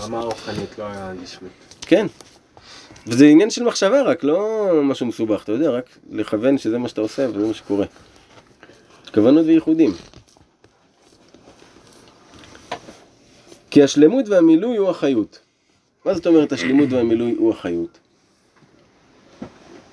[0.00, 1.52] רמה רוחנית לא היה גשמית.
[1.80, 2.06] כן.
[3.06, 7.00] וזה עניין של מחשבה רק, לא משהו מסובך, אתה יודע, רק לכוון שזה מה שאתה
[7.00, 7.86] עושה וזה מה שקורה.
[9.14, 9.92] כוונות וייחודים.
[13.70, 15.38] כי השלמות והמילוי הוא החיות.
[16.04, 17.98] מה זאת אומרת השלמות והמילוי הוא החיות?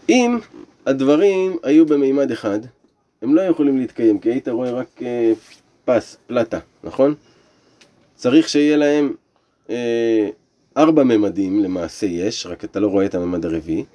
[0.09, 0.39] אם
[0.85, 2.59] הדברים היו במימד אחד,
[3.23, 5.33] הם לא יכולים להתקיים, כי היית רואה רק אה,
[5.85, 7.15] פס, פלטה, נכון?
[8.15, 9.13] צריך שיהיה להם
[9.69, 10.29] אה,
[10.77, 13.85] ארבע ממדים למעשה יש, רק אתה לא רואה את הממד הרביעי,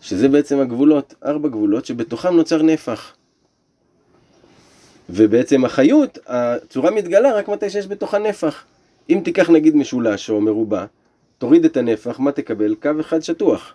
[0.00, 3.14] שזה בעצם הגבולות, ארבע גבולות שבתוכם נוצר נפח.
[5.10, 8.64] ובעצם החיות, הצורה מתגלה רק מתי שיש בתוכה נפח.
[9.10, 10.84] אם תיקח נגיד משולש או מרובע,
[11.38, 12.74] תוריד את הנפח, מה תקבל?
[12.74, 13.74] קו אחד שטוח.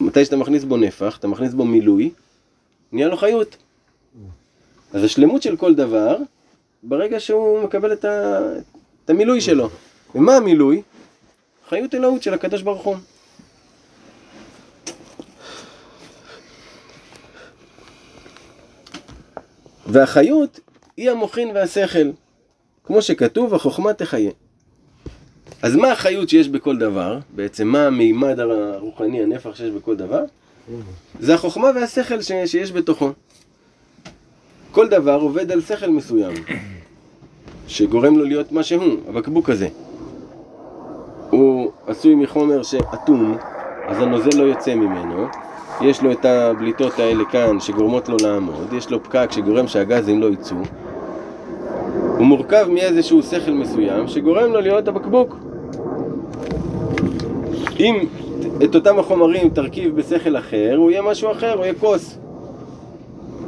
[0.00, 2.10] מתי שאתה מכניס בו נפח, אתה מכניס בו מילוי,
[2.92, 3.56] נהיה לו חיות.
[4.92, 6.16] אז השלמות של כל דבר,
[6.82, 8.40] ברגע שהוא מקבל את, ה...
[9.04, 9.68] את המילוי שלו.
[10.14, 10.82] ומה המילוי?
[11.68, 12.96] חיות אלוהות של הקדוש ברוך הוא.
[19.86, 20.60] והחיות
[20.96, 22.10] היא המוחין והשכל.
[22.84, 24.30] כמו שכתוב, החוכמה תחיה.
[25.62, 27.18] אז מה החיות שיש בכל דבר?
[27.34, 30.24] בעצם מה המימד הרוחני, הנפח שיש בכל דבר?
[31.20, 33.10] זה החוכמה והשכל ש- שיש בתוכו.
[34.72, 36.34] כל דבר עובד על שכל מסוים,
[37.68, 39.68] שגורם לו להיות מה שהוא, הבקבוק הזה.
[41.30, 43.36] הוא עשוי מחומר שאטום,
[43.88, 45.26] אז הנוזל לא יוצא ממנו,
[45.80, 50.26] יש לו את הבליטות האלה כאן שגורמות לו לעמוד, יש לו פקק שגורם שהגזים לא
[50.26, 50.56] יצאו,
[52.18, 55.36] הוא מורכב מאיזשהו שכל מסוים שגורם לו להיות הבקבוק.
[57.80, 58.04] אם
[58.64, 62.18] את אותם החומרים תרכיב בשכל אחר, הוא יהיה משהו אחר, הוא יהיה כוס.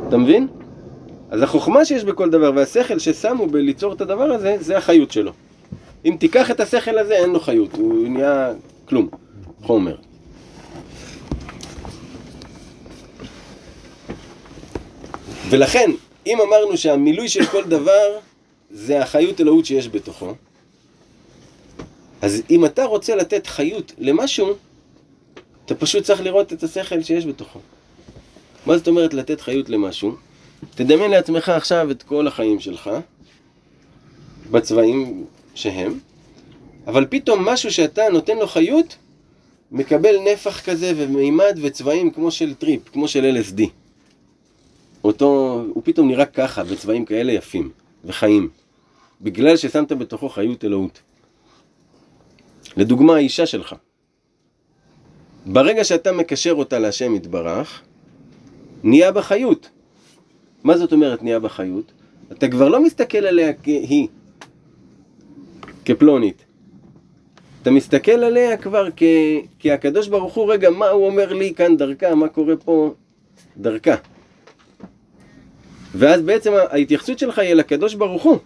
[0.08, 0.46] אתה מבין?
[1.30, 5.32] אז החוכמה שיש בכל דבר והשכל ששמו בליצור את הדבר הזה, זה החיות שלו.
[6.04, 8.52] אם תיקח את השכל הזה, אין לו חיות, הוא נהיה
[8.84, 9.08] כלום,
[9.62, 9.96] חומר.
[15.48, 15.90] ולכן,
[16.26, 18.18] אם אמרנו שהמילוי של כל דבר
[18.70, 20.34] זה החיות אלוהות שיש בתוכו,
[22.22, 24.48] אז אם אתה רוצה לתת חיות למשהו,
[25.66, 27.58] אתה פשוט צריך לראות את השכל שיש בתוכו.
[28.66, 30.16] מה זאת אומרת לתת חיות למשהו?
[30.74, 32.90] תדמיין לעצמך עכשיו את כל החיים שלך,
[34.50, 35.24] בצבעים
[35.54, 35.98] שהם,
[36.86, 38.96] אבל פתאום משהו שאתה נותן לו חיות,
[39.72, 43.62] מקבל נפח כזה ומימד וצבעים כמו של טריפ, כמו של LSD.
[45.04, 47.70] אותו, הוא פתאום נראה ככה, בצבעים כאלה יפים
[48.04, 48.48] וחיים.
[49.20, 51.00] בגלל ששמת בתוכו חיות אלוהות.
[52.76, 53.74] לדוגמה, האישה שלך.
[55.46, 57.82] ברגע שאתה מקשר אותה להשם יתברך,
[58.82, 59.70] נהיה בה חיות.
[60.64, 61.92] מה זאת אומרת נהיה בה חיות?
[62.32, 64.08] אתה כבר לא מסתכל עליה כהיא,
[65.84, 66.44] כפלונית.
[67.62, 69.02] אתה מסתכל עליה כבר כ...
[69.58, 72.94] כי הקדוש ברוך הוא, רגע, מה הוא אומר לי כאן דרכה, מה קורה פה
[73.56, 73.94] דרכה.
[75.94, 78.38] ואז בעצם ההתייחסות שלך היא אל הקדוש ברוך הוא.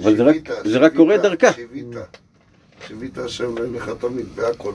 [0.00, 1.52] אבל זה רק, שיווית, זה רק קורה דרכה.
[1.52, 1.86] שיווית,
[2.86, 4.72] שיווית השם לך תמיד, בהכל.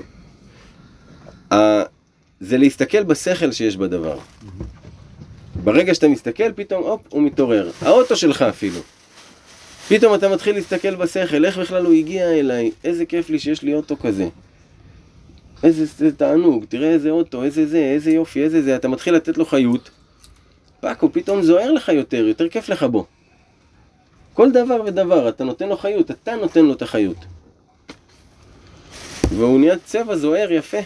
[2.39, 4.18] זה להסתכל בשכל שיש בדבר.
[5.63, 7.72] ברגע שאתה מסתכל, פתאום, הופ, הוא מתעורר.
[7.82, 8.80] האוטו שלך אפילו.
[9.88, 13.74] פתאום אתה מתחיל להסתכל בשכל, איך בכלל הוא הגיע אליי, איזה כיף לי שיש לי
[13.74, 14.28] אוטו כזה.
[15.63, 19.38] איזה זה תענוג, תראה איזה אוטו, איזה זה, איזה יופי, איזה זה, אתה מתחיל לתת
[19.38, 19.89] לו חיות.
[20.80, 23.06] פאק, הוא פתאום זוהר לך יותר, יותר כיף לך בו.
[24.34, 27.18] כל דבר ודבר, אתה נותן לו חיות, אתה נותן לו את החיות.
[29.30, 30.78] והוא נהיה צבע זוהר יפה.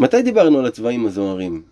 [0.00, 1.62] מתי דיברנו על הצבעים הזוהרים?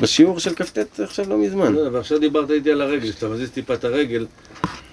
[0.00, 1.72] בשיעור של כ"ט עכשיו לא מזמן.
[1.72, 4.26] לא, ועכשיו דיברת איתי על הרגל, שאתה מזיז טיפה את הרגל,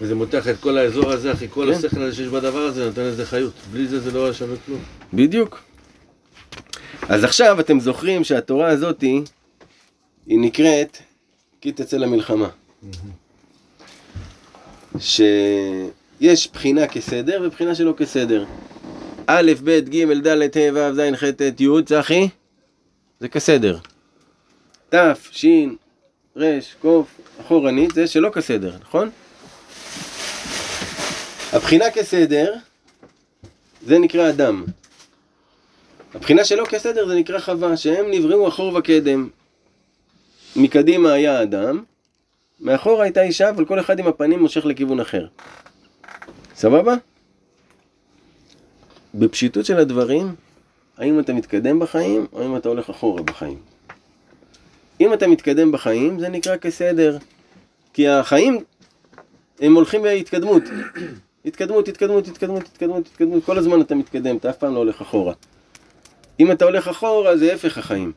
[0.01, 1.71] וזה מותח את כל האזור הזה, אחי, כל כן.
[1.71, 3.54] השכל הזה שיש בדבר הזה, נותן לזה חיות.
[3.71, 4.80] בלי זה זה לא היה שווה כלום.
[5.13, 5.62] בדיוק.
[7.10, 9.21] אז עכשיו אתם זוכרים שהתורה הזאתי
[10.28, 10.97] היא נקראת
[11.62, 12.49] כי תצא למלחמה.
[14.99, 18.45] שיש בחינה כסדר ובחינה שלא כסדר.
[19.27, 22.29] א', ב', ג', ד', ה', ו', ז', ח', ט', י', צחי,
[23.19, 23.77] זה כסדר.
[24.89, 24.95] ת',
[25.31, 25.45] ש',
[26.38, 26.88] ר', ק',
[27.41, 29.09] אחורנית, זה שלא כסדר, נכון?
[31.53, 32.53] הבחינה כסדר,
[33.85, 34.65] זה נקרא אדם.
[36.13, 39.29] הבחינה שלא כסדר זה נקרא חווה, שהם נבראו אחור וקדם.
[40.55, 41.83] מקדימה היה אדם,
[42.59, 45.27] מאחור הייתה אישה, אבל כל אחד עם הפנים מושך לכיוון אחר.
[46.55, 46.95] סבבה?
[49.19, 50.36] בפשיטות של הדברים,
[50.97, 53.58] האם אתה מתקדם בחיים, או אם אתה הולך אחורה בחיים.
[55.01, 57.17] אם אתה מתקדם בחיים, זה נקרא כסדר.
[57.93, 58.63] כי החיים,
[59.60, 60.63] הם הולכים בהתקדמות.
[61.45, 65.34] התקדמות, התקדמות, התקדמות, התקדמות, התקדמות, כל הזמן אתה מתקדם, אתה אף פעם לא הולך אחורה.
[66.39, 68.12] אם אתה הולך אחורה, זה הפך החיים.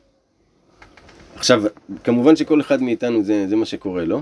[1.35, 1.63] עכשיו,
[2.03, 4.21] כמובן שכל אחד מאיתנו זה, זה מה שקורה, לא?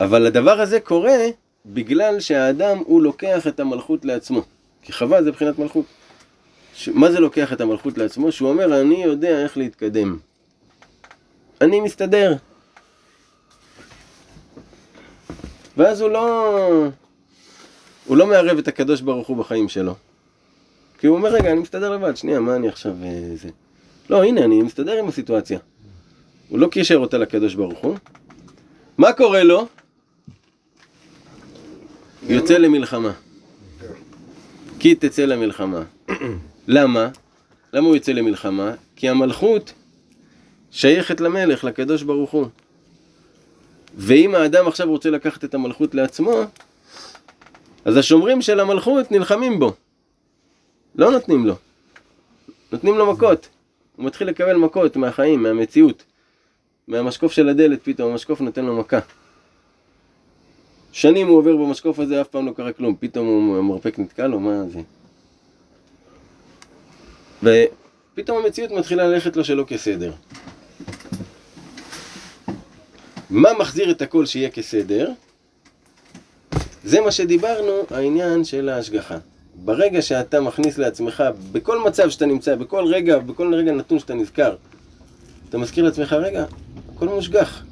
[0.00, 1.18] אבל הדבר הזה קורה
[1.66, 4.42] בגלל שהאדם הוא לוקח את המלכות לעצמו.
[4.82, 5.84] כי חווה זה מבחינת מלכות.
[6.74, 6.88] ש...
[6.88, 8.32] מה זה לוקח את המלכות לעצמו?
[8.32, 10.18] שהוא אומר, אני יודע איך להתקדם.
[11.60, 12.34] אני מסתדר.
[15.76, 16.88] ואז הוא לא...
[18.06, 19.94] הוא לא מערב את הקדוש ברוך הוא בחיים שלו.
[20.98, 22.92] כי הוא אומר, רגע, אני מסתדר לבד, שנייה, מה אני עכשיו...
[23.02, 23.48] אה, זה...
[24.10, 25.58] לא, הנה, אני מסתדר עם הסיטואציה.
[26.48, 27.96] הוא לא קישר אותה לקדוש ברוך הוא.
[28.98, 29.66] מה קורה לו?
[32.22, 33.12] יוצא למלחמה.
[34.78, 35.82] כי תצא למלחמה.
[36.68, 37.08] למה?
[37.72, 38.72] למה הוא יוצא למלחמה?
[38.96, 39.72] כי המלכות
[40.70, 42.46] שייכת למלך, לקדוש ברוך הוא.
[43.96, 46.40] ואם האדם עכשיו רוצה לקחת את המלכות לעצמו,
[47.84, 49.74] אז השומרים של המלכות נלחמים בו.
[50.94, 51.54] לא נותנים לו.
[52.72, 53.48] נותנים לו מכות.
[53.96, 56.04] הוא מתחיל לקבל מכות מהחיים, מהמציאות.
[56.88, 58.98] מהמשקוף של הדלת פתאום, המשקוף נותן לו מכה.
[60.92, 62.94] שנים הוא עובר במשקוף הזה, אף פעם לא קרה כלום.
[63.00, 64.80] פתאום הוא, המרפק נתקע לו, מה זה?
[67.42, 70.12] ופתאום המציאות מתחילה ללכת לו שלא כסדר.
[73.30, 75.10] מה מחזיר את הכל שיהיה כסדר?
[76.84, 79.16] זה מה שדיברנו, העניין של ההשגחה.
[79.54, 84.56] ברגע שאתה מכניס לעצמך, בכל מצב שאתה נמצא, בכל רגע, בכל רגע נתון שאתה נזכר,
[85.48, 86.44] אתה מזכיר לעצמך, רגע,
[86.96, 87.62] הכל מושגח.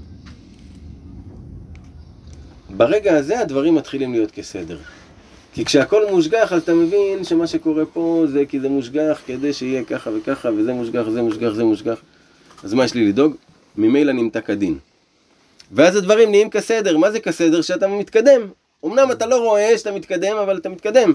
[2.70, 4.78] ברגע הזה הדברים מתחילים להיות כסדר.
[5.52, 9.84] כי כשהכל מושגח, אז אתה מבין שמה שקורה פה זה כי זה מושגח כדי שיהיה
[9.84, 12.00] ככה וככה, וזה מושגח, זה מושגח, זה מושגח.
[12.64, 13.36] אז מה יש לי לדאוג?
[13.76, 14.78] ממילא נמתק כדין.
[15.72, 16.96] ואז הדברים נהיים כסדר.
[16.96, 17.62] מה זה כסדר?
[17.62, 18.40] שאתה מתקדם.
[18.84, 21.14] אמנם אתה לא רואה שאתה מתקדם, אבל אתה מתקדם.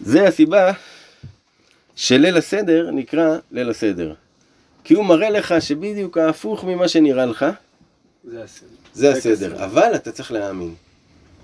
[0.00, 0.72] זה הסיבה
[1.96, 4.14] שליל הסדר נקרא ליל הסדר.
[4.84, 7.46] כי הוא מראה לך שבדיוק ההפוך ממה שנראה לך,
[8.26, 8.68] זה הסדר.
[8.94, 9.64] זה הסדר.
[9.64, 10.74] אבל אתה צריך להאמין.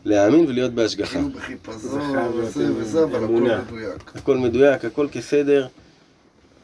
[0.05, 1.13] להאמין ולהיות בהשגחה.
[1.13, 3.33] כאילו זה בחיפזון וזה וזה, אבל הכל.
[3.33, 4.13] מדויק.
[4.15, 5.67] הכל מדויק, הכל כסדר.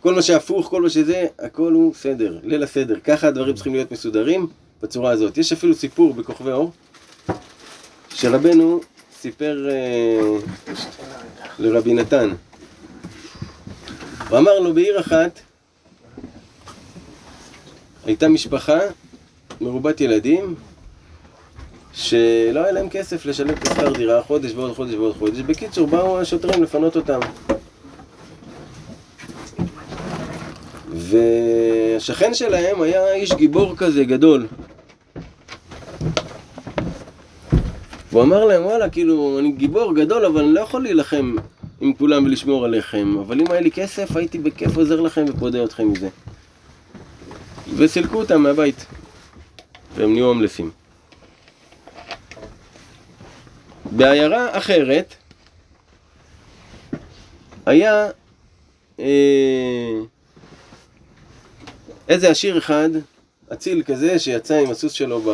[0.00, 3.00] כל מה שהפוך, כל מה שזה, הכל הוא סדר, ליל הסדר.
[3.04, 4.46] ככה הדברים צריכים להיות מסודרים
[4.82, 5.38] בצורה הזאת.
[5.38, 6.72] יש אפילו סיפור בכוכבי אור,
[8.14, 8.80] שרבנו
[9.20, 10.74] סיפר אה,
[11.58, 12.30] לרבי נתן.
[14.28, 15.40] הוא אמר לו בעיר אחת,
[18.04, 18.78] הייתה משפחה
[19.60, 20.54] מרובת ילדים,
[21.92, 25.38] שלא היה להם כסף לשלם את דירה חודש ועוד חודש ועוד חודש.
[25.38, 27.20] בקיצור, באו השוטרים לפנות אותם.
[30.92, 34.46] והשכן שלהם היה איש גיבור כזה גדול.
[38.12, 41.36] והוא אמר להם, וואלה, כאילו, אני גיבור גדול, אבל אני לא יכול להילחם
[41.80, 43.16] עם כולם ולשמור עליכם.
[43.18, 46.08] אבל אם היה לי כסף, הייתי בכיף עוזר לכם ופודה אתכם מזה.
[47.76, 48.86] וסילקו אותם מהבית.
[49.98, 50.70] והם נהיו הומלסים.
[53.90, 55.14] בעיירה אחרת
[57.66, 58.10] היה
[59.00, 59.04] אה,
[62.08, 62.88] איזה עשיר אחד,
[63.52, 65.30] אציל כזה, שיצא עם הסוס שלו ב...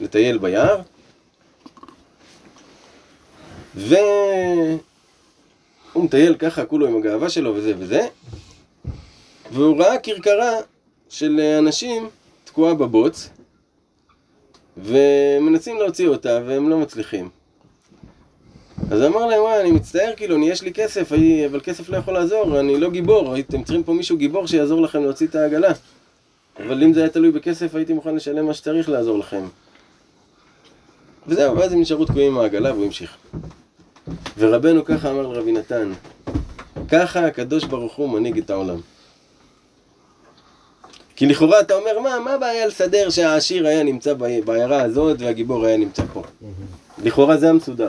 [0.00, 0.80] לטייל ביער,
[3.74, 4.78] והוא
[5.96, 8.08] מטייל ככה כולו עם הגאווה שלו וזה וזה,
[9.52, 10.52] והוא ראה כרכרה
[11.08, 12.08] של אנשים
[12.44, 13.28] תקועה בבוץ,
[14.76, 17.28] ומנסים להוציא אותה והם לא מצליחים.
[18.90, 21.96] אז אמר להם, וואי, אני מצטער, כאילו, אני, יש לי כסף, אני, אבל כסף לא
[21.96, 25.72] יכול לעזור, אני לא גיבור, הייתם צריכים פה מישהו גיבור שיעזור לכם להוציא את העגלה.
[26.58, 29.44] אבל אם זה היה תלוי בכסף, הייתי מוכן לשלם מה שצריך לעזור לכם.
[31.26, 33.16] וזהו, ואז הם נשארו תקועים עם העגלה והוא המשיך.
[34.38, 35.92] ורבנו ככה אמר לרבי נתן,
[36.88, 38.80] ככה הקדוש ברוך הוא מנהיג את העולם.
[41.16, 45.76] כי לכאורה אתה אומר, מה, מה הבעיה לסדר שהעשיר היה נמצא בעיירה הזאת והגיבור היה
[45.76, 46.22] נמצא פה?
[47.02, 47.88] לכאורה זה המסודר.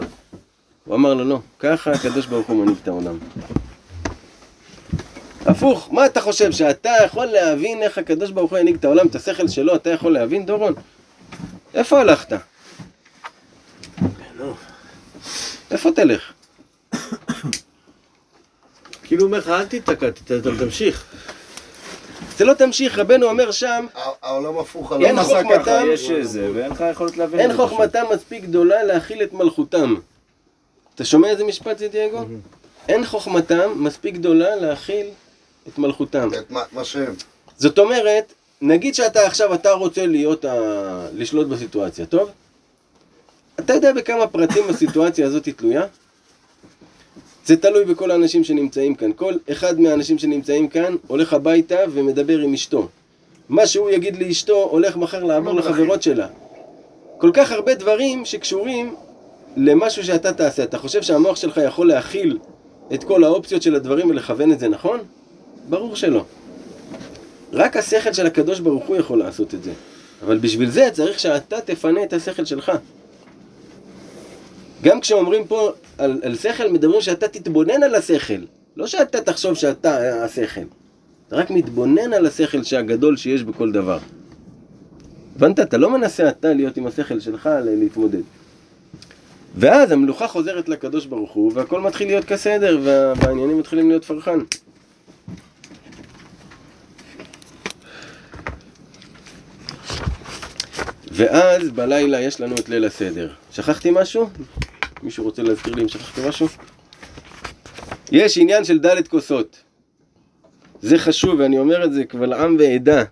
[0.85, 3.17] הוא אמר לו, לא, ככה הקדוש ברוך הוא מנהיג את העולם.
[5.45, 9.15] הפוך, מה אתה חושב, שאתה יכול להבין איך הקדוש ברוך הוא ינהיג את העולם, את
[9.15, 10.73] השכל שלו, אתה יכול להבין, דורון?
[11.73, 12.33] איפה הלכת?
[15.71, 16.33] איפה תלך?
[19.03, 20.09] כאילו הוא אומר לך, אל תיתקע,
[20.59, 21.05] תמשיך.
[22.37, 23.85] זה לא תמשיך, רבנו אומר שם,
[24.21, 27.57] העולם הפוך אין חוכמתם- ככה, יש איזה, ואין לך יכולת להבין אין.
[27.57, 29.95] חוכמתם מספיק גדולה להכיל את מלכותם.
[30.95, 32.25] אתה שומע איזה משפט זה דייגו?
[32.89, 35.07] אין חוכמתם מספיק גדולה להכיל
[35.67, 36.29] את מלכותם.
[36.39, 37.13] את מה- מה שהם.
[37.57, 40.53] זאת אומרת, נגיד שאתה עכשיו, אתה רוצה להיות, ה...
[41.13, 42.29] לשלוט בסיטואציה, טוב?
[43.59, 45.83] אתה יודע בכמה פרטים הסיטואציה הזאת תלויה?
[47.45, 49.11] זה תלוי בכל האנשים שנמצאים כאן.
[49.15, 52.87] כל אחד מהאנשים שנמצאים כאן הולך הביתה ומדבר עם אשתו.
[53.49, 56.27] מה שהוא יגיד לאשתו הולך מחר לעבור לחברות שלה.
[57.17, 58.95] כל כך הרבה דברים שקשורים
[59.57, 60.63] למשהו שאתה תעשה.
[60.63, 62.37] אתה חושב שהמוח שלך יכול להכיל
[62.93, 64.99] את כל האופציות של הדברים ולכוון את זה נכון?
[65.69, 66.23] ברור שלא.
[67.53, 69.71] רק השכל של הקדוש ברוך הוא יכול לעשות את זה.
[70.25, 72.71] אבל בשביל זה צריך שאתה תפנה את השכל שלך.
[74.83, 78.41] גם כשאומרים פה על, על שכל, מדברים שאתה תתבונן על השכל.
[78.77, 80.61] לא שאתה תחשוב שאתה השכל.
[81.27, 83.99] אתה רק מתבונן על השכל שהגדול שיש בכל דבר.
[85.35, 85.59] הבנת?
[85.59, 88.21] אתה לא מנסה אתה להיות עם השכל שלך להתמודד.
[89.57, 94.39] ואז המלוכה חוזרת לקדוש ברוך הוא, והכל מתחיל להיות כסדר, וה- והעניינים מתחילים להיות פרחן.
[101.11, 103.29] ואז בלילה יש לנו את ליל הסדר.
[103.51, 104.29] שכחתי משהו?
[105.03, 106.47] מישהו רוצה להזכיר לי אם שכחתי משהו?
[108.11, 109.63] יש עניין של דלת כוסות.
[110.81, 113.03] זה חשוב, ואני אומר את זה קבל עם ועדה.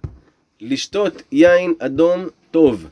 [0.61, 2.87] לשתות יין אדום טוב.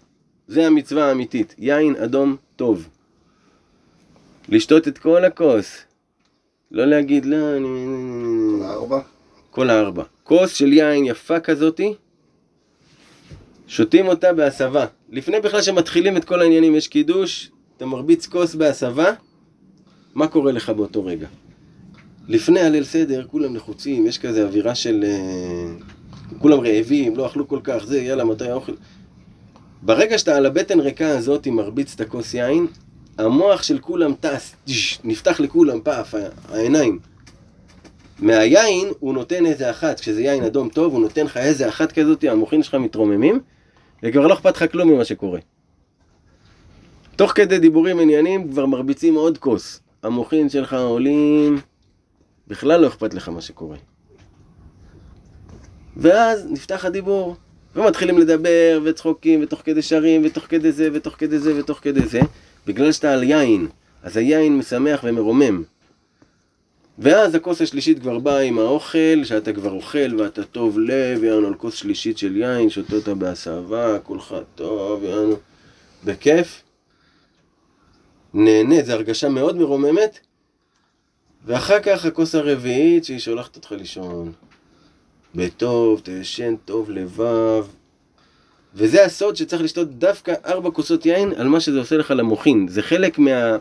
[0.47, 1.55] זה המצווה האמיתית.
[1.57, 2.87] יין אדום טוב.
[4.49, 5.77] לשתות את כל הכוס.
[6.71, 8.65] לא להגיד, לא, אני...
[8.65, 8.99] ארבע?
[9.51, 10.03] כל הארבע.
[10.23, 11.93] כוס של יין יפה כזאתי,
[13.67, 14.85] שותים אותה בהסבה.
[15.09, 17.51] לפני בכלל שמתחילים את כל העניינים, יש קידוש,
[17.81, 19.13] אתה מרביץ כוס בהסבה,
[20.15, 21.27] מה קורה לך באותו רגע?
[22.27, 25.03] לפני הליל סדר, כולם לחוצים, יש כזה אווירה של...
[25.07, 25.73] אה,
[26.39, 28.71] כולם רעבים, לא אכלו כל כך, זה, יאללה, מתי האוכל?
[29.81, 32.67] ברגע שאתה על הבטן ריקה הזאת, מרביץ את הכוס יין,
[33.17, 36.15] המוח של כולם טס, תש, נפתח לכולם, פאף,
[36.49, 36.99] העיניים.
[38.19, 42.23] מהיין הוא נותן איזה אחת, כשזה יין אדום טוב, הוא נותן לך איזה אחת כזאת,
[42.23, 43.39] המוחין שלך מתרוממים,
[44.03, 45.39] וכבר לא אכפת לך כלום ממה שקורה.
[47.21, 49.79] תוך כדי דיבורים עניינים, כבר מרביצים עוד כוס.
[50.03, 51.61] המוחין שלך עולים,
[52.47, 53.77] בכלל לא אכפת לך מה שקורה.
[55.97, 57.35] ואז נפתח הדיבור,
[57.75, 62.19] ומתחילים לדבר, וצחוקים, ותוך כדי שרים, ותוך כדי זה, ותוך כדי זה, ותוך כדי זה,
[62.67, 63.67] בגלל שאתה על יין,
[64.03, 65.63] אז היין משמח ומרומם.
[66.99, 71.55] ואז הכוס השלישית כבר באה עם האוכל, שאתה כבר אוכל ואתה טוב לב, יענו על
[71.55, 75.35] כוס שלישית של יין, שותה אותה בהסבה, כולך טוב, יענו,
[76.05, 76.63] בכיף.
[78.33, 80.19] נהנה, זו הרגשה מאוד מרוממת.
[81.45, 84.31] ואחר כך הכוס הרביעית שהיא שולחת אותך לישון.
[85.35, 87.65] בטוב, תישן טוב לבב.
[88.75, 92.67] וזה הסוד שצריך לשתות דווקא ארבע כוסות יין על מה שזה עושה לך למוחין.
[92.67, 93.57] זה חלק מה...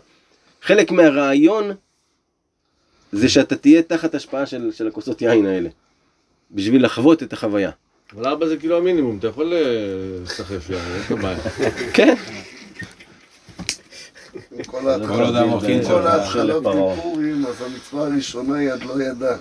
[0.63, 1.71] חלק מהרעיון
[3.13, 5.69] זה שאתה תהיה תחת השפעה של, של הכוסות יין האלה.
[6.51, 7.71] בשביל לחוות את החוויה.
[8.13, 9.61] אבל ארבע זה כאילו המינימום, אתה יכול אה,
[10.23, 11.39] לסחף יין, אין לך בעיה.
[11.95, 12.15] כן?
[14.83, 16.97] כל כל עוד המוחין כל שלך ההתחלות לפרעה.
[16.97, 19.37] בפורים, אז המצווה הראשונה היא עד לא ידע.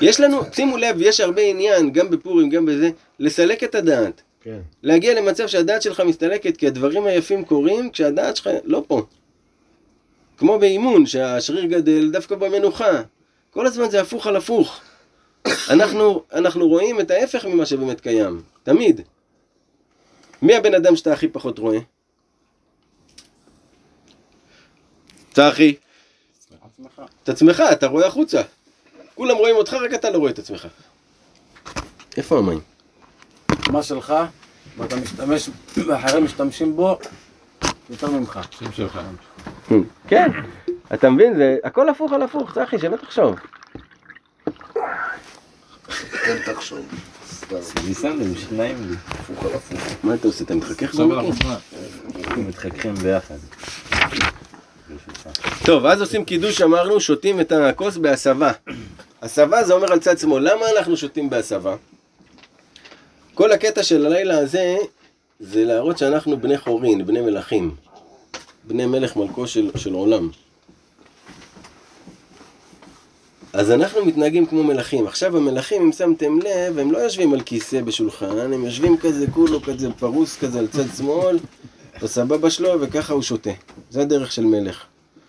[0.00, 4.22] יש לנו, שימו לב, יש הרבה עניין, גם בפורים, גם בזה, לסלק את הדעת.
[4.40, 4.58] כן.
[4.82, 9.02] להגיע למצב שהדעת שלך מסתלקת, כי הדברים היפים קורים כשהדעת שלך לא פה.
[10.38, 13.02] כמו באימון, שהשריר גדל דווקא במנוחה.
[13.50, 14.80] כל הזמן זה הפוך על הפוך.
[15.70, 19.00] אנחנו, אנחנו רואים את ההפך ממה שבאמת קיים, תמיד.
[20.42, 21.78] מי הבן אדם שאתה הכי פחות רואה?
[25.34, 25.74] צחי.
[27.22, 28.42] את עצמך, אתה רואה החוצה.
[29.14, 30.66] כולם רואים אותך, רק אתה לא רואה את עצמך.
[32.16, 32.60] איפה המים?
[33.70, 34.14] מה שלך,
[34.76, 35.50] ואתה משתמש,
[35.86, 36.98] ואחרים משתמשים בו
[37.90, 38.40] יותר ממך.
[40.08, 40.28] כן,
[40.94, 41.36] אתה מבין?
[41.36, 43.34] זה הכל הפוך על הפוך, צחי, שבט תחשוב.
[46.24, 46.86] כן תחשוב.
[47.32, 47.56] סתם,
[47.86, 48.96] ניסן, זה פשוט נעים לי.
[49.06, 49.80] הפוך על הפוך.
[50.02, 50.44] מה אתה עושה?
[50.44, 51.32] אתה מתחכך במקום?
[52.24, 53.38] אנחנו מתחככים ביחד.
[55.64, 58.52] טוב, אז עושים קידוש, אמרנו, שותים את הכוס בהסבה.
[59.22, 60.52] הסבה זה אומר על צד שמאל.
[60.52, 61.76] למה אנחנו שותים בהסבה?
[63.34, 64.76] כל הקטע של הלילה הזה,
[65.40, 67.74] זה להראות שאנחנו בני חורין, בני מלכים.
[68.64, 70.30] בני מלך מלכו של, של עולם.
[73.52, 75.06] אז אנחנו מתנהגים כמו מלכים.
[75.06, 79.62] עכשיו המלכים, אם שמתם לב, הם לא יושבים על כיסא בשולחן, הם יושבים כזה כולו
[79.62, 81.38] כזה פרוס כזה על צד שמאל,
[82.02, 83.50] בסבבה שלו, וככה הוא שותה.
[83.90, 84.84] זה הדרך של מלך.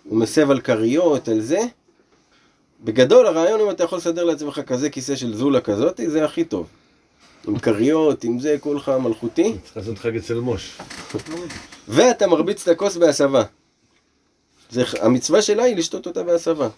[0.10, 1.60] הוא מסב על כריות, על זה.
[2.84, 6.68] בגדול הרעיון אם אתה יכול לסדר לעצמך כזה כיסא של זולה כזאת, זה הכי טוב.
[7.48, 9.56] עם כריות, עם זה, כולך מלכותי.
[9.64, 10.78] צריך לעשות חג אצל מוש.
[11.88, 13.44] ואתה מרביץ את הכוס בהסבה.
[14.70, 16.70] זה, המצווה שלה היא לשתות אותה בהסבה.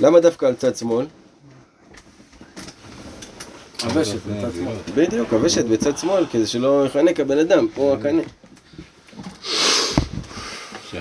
[0.00, 1.06] למה דווקא על צד שמאל?
[3.84, 4.76] הוושת, בצד שמאל.
[4.94, 8.22] בדיוק, הוושת בצד שמאל, כדי שלא יחנק הבן אדם, פה הקנה.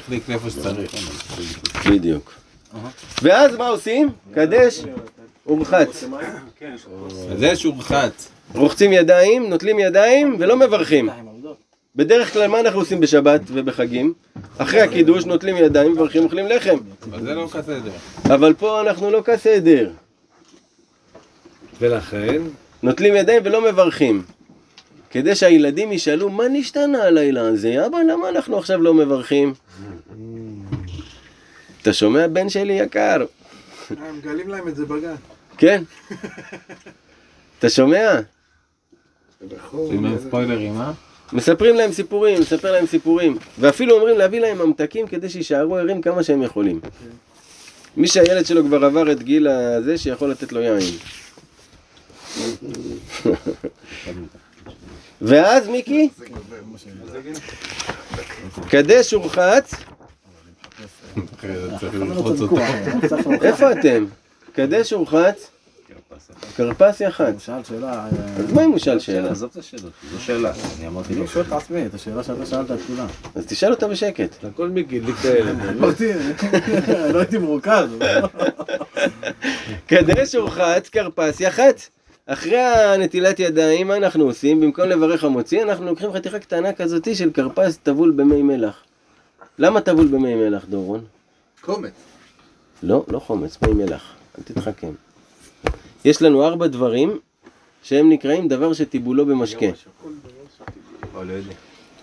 [0.02, 0.92] שיחליק לאיפה שצריך.
[1.90, 2.34] בדיוק.
[3.22, 4.10] ואז מה עושים?
[4.34, 4.82] קדש
[5.48, 6.04] ורחץ.
[7.38, 8.30] זה שורחץ.
[8.56, 11.10] רוחצים ידיים, נוטלים ידיים ולא מברכים.
[11.96, 14.14] בדרך כלל מה אנחנו עושים בשבת ובחגים?
[14.58, 16.78] אחרי הקידוש נוטלים ידיים, מברכים, אוכלים לחם.
[17.12, 17.92] אבל זה לא כסדר.
[18.26, 19.92] אבל פה אנחנו לא כסדר.
[21.80, 22.42] ולכן,
[22.84, 24.24] נוטלים ידיים ולא מברכים.
[25.10, 27.86] כדי שהילדים ישאלו, מה נשתנה הלילה הזה?
[27.86, 29.54] אבא, למה אנחנו עכשיו לא מברכים?
[31.82, 33.26] אתה שומע, בן שלי יקר?
[33.90, 35.16] הם מגלים להם את זה בגן.
[35.58, 35.84] כן?
[37.60, 38.20] אתה שומע?
[40.28, 40.92] ספוילרים, אה?
[41.34, 43.38] מספרים להם סיפורים, מספר להם סיפורים.
[43.60, 46.80] ואפילו אומרים להביא להם ממתקים כדי שיישארו ערים כמה שהם יכולים.
[47.98, 50.80] מי שהילד שלו כבר עבר את גיל הזה, שיכול לתת לו יין.
[55.22, 56.10] ואז מיקי?
[58.70, 59.74] קדש ורחץ.
[63.42, 64.06] איפה אתם?
[64.54, 65.52] קדש ורחץ,
[66.56, 67.22] כרפס יח"צ.
[67.32, 69.32] הוא שאל שאלה, אה, אז מה אם הוא שאל שאלה?
[69.32, 70.54] עזוב את השאלות, זו שאלה.
[70.80, 71.20] אני אמרתי לו.
[71.22, 73.08] אני שואל את עצמי, את השאלה שאתה שאלת את כולם.
[73.36, 74.46] אז תשאל אותה בשקט.
[74.46, 75.84] הכל הדליק את הילד.
[75.84, 76.12] אותי,
[77.14, 77.90] לא הייתי מרוכז.
[79.88, 81.90] קדש ורחץ, כרפס יח"צ.
[82.26, 84.62] אחרי הנטילת ידיים, מה אנחנו עושים?
[84.62, 88.84] במקום לברך המוציא, אנחנו לוקחים חתיכה קטנה כזאתי של כרפס טבול במי מלח.
[89.62, 91.06] למה טבול במי מלח, דורון?
[91.62, 91.92] קומץ.
[92.84, 94.14] לא, לא חומץ, מי מלח.
[94.38, 94.92] אל תתחכם.
[96.06, 97.20] יש לנו ארבע דברים
[97.84, 99.66] שהם נקראים דבר שטיבולו במשקה.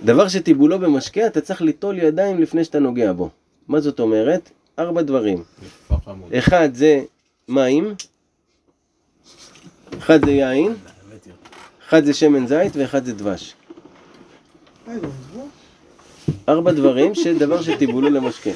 [0.04, 3.30] דבר שטיבולו במשקה, אתה צריך ליטול ידיים לפני שאתה נוגע בו.
[3.68, 4.50] מה זאת אומרת?
[4.78, 5.44] ארבע דברים.
[6.38, 7.04] אחד זה
[7.48, 7.94] מים,
[9.98, 10.74] אחד זה יין,
[11.88, 13.54] אחד זה שמן זית ואחד זה דבש.
[16.48, 18.50] ארבע דברים שדבר שטיבולו למשקה.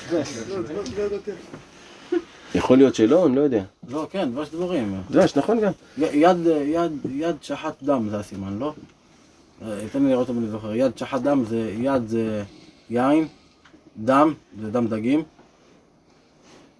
[2.54, 3.62] יכול להיות שלא, אני לא יודע.
[3.88, 4.94] לא, כן, דבש דבורים.
[5.10, 5.72] דבש, נכון גם.
[5.98, 8.72] יד, יד, יד שחט דם זה הסימן, לא?
[9.92, 10.74] תן לי לראות אם אני זוכר.
[10.74, 12.42] יד שחט דם זה, יד זה
[12.90, 13.26] יין,
[14.04, 15.22] דם זה דם דגים.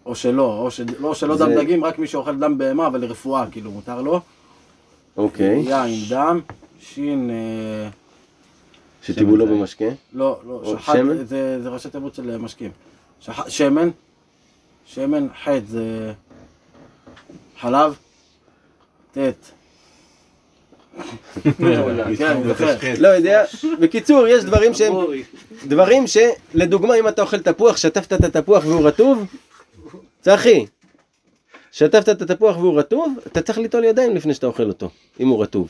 [0.06, 0.80] או שלא, או, ש...
[0.98, 4.20] לא שלא זה- דם דגים, רק מי שאוכל דם בהמה, אבל לרפואה, כאילו, מותר לו.
[5.16, 5.58] אוקיי.
[5.66, 6.40] יין, דם,
[6.80, 7.88] שין, אה,
[9.02, 9.84] שטיבולו במשקה.
[10.12, 11.24] לא, לא, שחט, שמן?
[11.24, 12.70] זה, זה ראשי תיבות של אה, משקים.
[13.20, 13.48] שח...
[13.48, 13.90] שמן,
[14.86, 16.12] שמן, חטא זה
[17.60, 17.96] חלב,
[19.12, 19.18] ט'
[22.80, 22.94] כן.
[22.98, 23.44] לא יודע.
[23.80, 24.94] בקיצור, יש דברים שהם...
[25.66, 29.26] דברים שלדוגמה, אם אתה אוכל תפוח, שטפת את התפוח והוא רטוב,
[30.20, 30.66] צחי,
[31.72, 34.90] שטפת את התפוח והוא רטוב, אתה צריך ליטול ידיים לפני שאתה אוכל אותו,
[35.20, 35.68] אם הוא רטוב.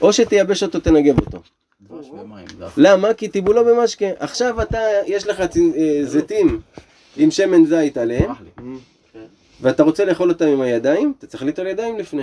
[0.00, 1.38] או שתייבש אותו, תנגב אותו.
[2.76, 3.14] למה?
[3.14, 4.06] כי טיבולו במשקה.
[4.18, 5.46] עכשיו אתה, יש לך אה,
[6.04, 6.60] זיתים
[7.16, 8.70] עם שמן זית עליהם, לי.
[9.60, 12.22] ואתה רוצה לאכול אותם עם הידיים, אתה צריך ליטול ידיים לפני.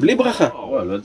[0.00, 0.48] בלי ברכה.
[0.54, 0.98] וואי, לא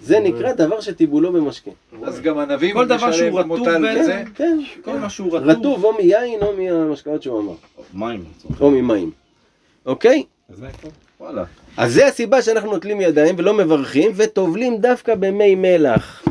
[0.00, 0.20] זה.
[0.20, 1.70] נקרא דבר שטיבולו במשקה.
[2.02, 4.00] אז גם הנביא כל דבר שהוא רטוב בעצם.
[4.00, 4.22] וזה.
[4.34, 7.54] כן, כל מה שהוא רטוב או מיין או מהמשקאות שהוא אמר,
[7.94, 8.24] מים.
[8.60, 9.10] או ממים.
[9.86, 10.22] אוקיי?
[10.48, 10.88] אז מה איפה?
[11.20, 11.44] וואלה.
[11.76, 16.24] אז זה הסיבה שאנחנו נוטלים ידיים ולא מברכים וטובלים דווקא במי מלח.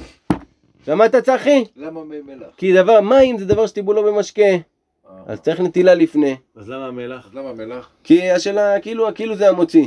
[0.85, 1.63] שמעת צחי?
[1.75, 2.47] למה מי מלח?
[2.57, 4.41] כי דבר, מים זה דבר שטיבולו במשקה.
[5.27, 6.35] אז צריך נטילה לפני.
[6.55, 7.25] אז למה המלח?
[7.25, 7.89] אז למה מלח?
[8.03, 9.85] כי השאלה, כאילו, כאילו זה המוציא.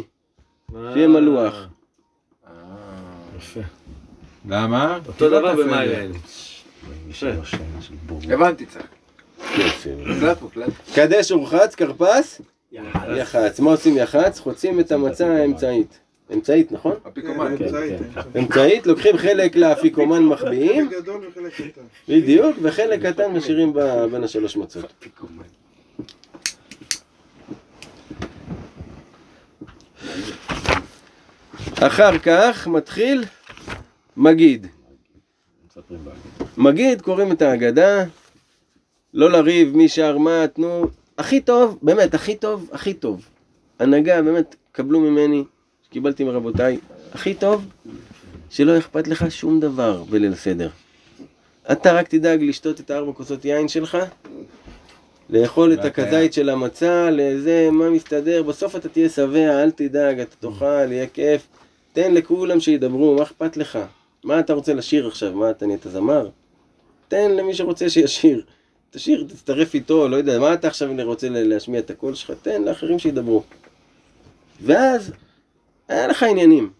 [0.92, 1.66] שיהיה מלוח.
[3.36, 3.60] יפה.
[4.48, 4.98] למה?
[5.06, 6.12] אותו דבר במים.
[8.30, 8.66] הבנתי
[10.54, 10.72] קלט.
[10.94, 12.40] קדש ורחץ, כרפס,
[13.16, 13.60] יחץ.
[13.60, 14.38] מה עושים יחץ?
[14.38, 15.98] חוצים את המצה האמצעית.
[16.32, 16.92] אמצעית, נכון?
[17.08, 17.56] אפיקומן.
[17.58, 18.38] כן, אמצעית, כן.
[18.38, 18.86] אמצעית.
[18.86, 20.90] לוקחים חלק לאפיקומן מחביאים.
[22.08, 23.72] בדיוק, וחלק קטן משאירים
[24.10, 24.92] בין השלוש מצות.
[31.80, 33.24] אחר כך מתחיל
[34.16, 34.66] מגיד.
[36.56, 38.04] מגיד, קוראים את ההגדה,
[39.14, 40.86] לא לריב מי שר מה, תנו,
[41.18, 43.28] הכי טוב, באמת, הכי טוב, הכי טוב.
[43.78, 45.44] הנהגה, באמת, קבלו ממני,
[45.86, 46.78] שקיבלתי מרבותיי,
[47.12, 47.64] הכי טוב,
[48.50, 50.68] שלא אכפת לך שום דבר בליל סדר.
[51.72, 53.98] אתה רק תדאג לשתות את הארבע כוסות יין שלך,
[55.30, 60.36] לאכול את הכזית של המצה, לזה, מה מסתדר, בסוף אתה תהיה שבע, אל תדאג, אתה
[60.40, 61.46] תאכל, יהיה כיף.
[61.92, 63.78] תן לכולם שידברו, מה אכפת לך?
[64.24, 65.32] מה אתה רוצה לשיר עכשיו?
[65.32, 66.28] מה, אתה נהיית זמר?
[67.08, 68.42] תן למי שרוצה שישיר.
[68.96, 72.30] תשיר, תצטרף איתו, לא יודע, מה אתה עכשיו רוצה להשמיע את הקול שלך?
[72.42, 73.42] תן לאחרים שידברו.
[74.62, 75.12] ואז,
[75.88, 76.70] היה לך עניינים.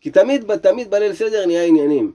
[0.00, 2.12] כי תמיד, תמיד בליל סדר נהיה עניינים.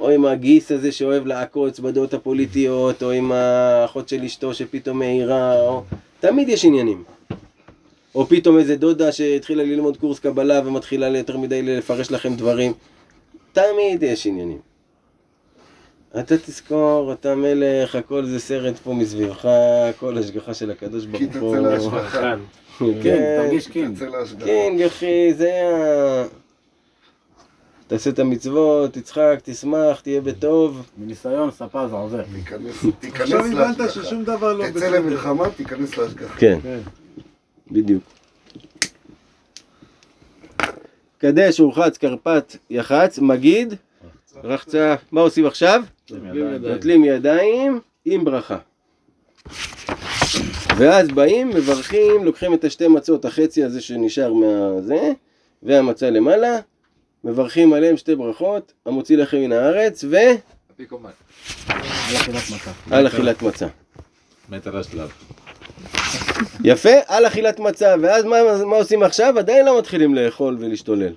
[0.00, 5.60] או עם הגיס הזה שאוהב לעקוץ בדעות הפוליטיות, או עם האחות של אשתו שפתאום מעירה,
[5.60, 5.82] או...
[6.20, 7.04] תמיד יש עניינים.
[8.14, 12.72] או פתאום איזה דודה שהתחילה ללמוד קורס קבלה ומתחילה יותר מדי לפרש לכם דברים.
[13.52, 14.67] תמיד יש עניינים.
[16.20, 19.48] אתה תזכור, אתה מלך, הכל זה סרט פה מסביבך,
[19.90, 21.56] הכל השגחה של הקדוש כי ברוך תצא הוא.
[21.56, 22.34] להשגחה.
[23.02, 23.66] כן, תרגיש.
[23.66, 24.44] תצא להשגחה.
[24.44, 26.24] קינג אחי, זה ה...
[27.86, 30.86] תעשה את המצוות, תצחק, תשמח, תהיה בטוב.
[30.98, 32.22] מניסיון, ספה זה עוזר.
[32.34, 34.04] תיכנס תיכנס עכשיו הבנת להשגחה.
[34.04, 36.36] ששום דבר לא תצא למלחמה, תיכנס להשגחה.
[36.38, 36.58] כן,
[37.70, 38.02] בדיוק.
[41.18, 43.74] קדש, ורחץ, כרפת, יחץ, מגיד,
[44.44, 44.94] רחצה.
[45.12, 45.82] מה עושים עכשיו?
[46.60, 48.58] נוטלים ידיים עם ברכה.
[50.76, 55.12] ואז באים, מברכים, לוקחים את השתי מצות, החצי הזה שנשאר מהזה,
[55.62, 56.58] והמצה למעלה,
[57.24, 60.04] מברכים עליהם שתי ברכות, המוציא לחם מן הארץ,
[60.74, 61.10] אפיקומן.
[61.68, 62.70] על אכילת מצה.
[63.06, 63.66] אכילת מצה.
[64.48, 65.10] מת על השלב.
[66.64, 69.38] יפה, על אכילת מצה, ואז מה, מה עושים עכשיו?
[69.38, 71.12] עדיין לא מתחילים לאכול ולהשתולל.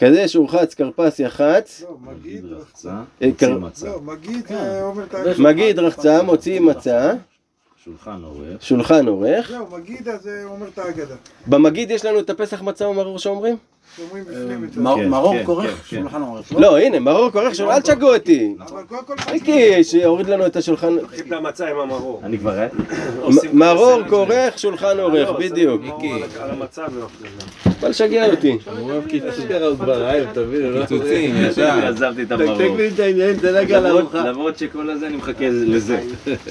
[0.00, 2.90] קדש, ורחץ, כרפס, יחץ, לא, מגיד, רחצה,
[3.20, 4.00] מוציא קר- מצה, לא,
[5.38, 7.12] מגיד רחצה, מוציא מצה,
[7.84, 9.48] שולחן עורך, שולחן עורך.
[9.50, 11.14] זהו, מגיד אז אומר את ההגדה.
[11.46, 13.56] במגיד יש לנו את הפסח מצה ומרור שאומרים?
[15.08, 15.86] מרור כורך.
[15.86, 16.52] שולחן עורך.
[16.58, 18.54] לא, הנה, מרור כורך שולחן, אל תשגעו אותי.
[18.60, 19.14] אבל קודם כל...
[19.32, 20.96] מיקי, שיוריד לנו את השולחן.
[20.98, 22.20] את המצה עם המרור.
[22.24, 22.66] אני כבר...
[23.52, 25.82] מרור כורך, שולחן עורך, בדיוק.
[26.40, 26.50] על
[26.94, 27.32] ואוכלים.
[27.80, 28.58] בא לשגע אותי.
[28.78, 29.04] הוא אוהב
[30.70, 30.80] לא?
[30.80, 31.86] קיצוצים, ישר.
[31.86, 32.76] עזבתי את תקתק המרור.
[32.76, 34.18] לי את העניין, תנגע למרות- לארוחה.
[34.30, 36.00] למרות שכל הזה אני מחכה לזה.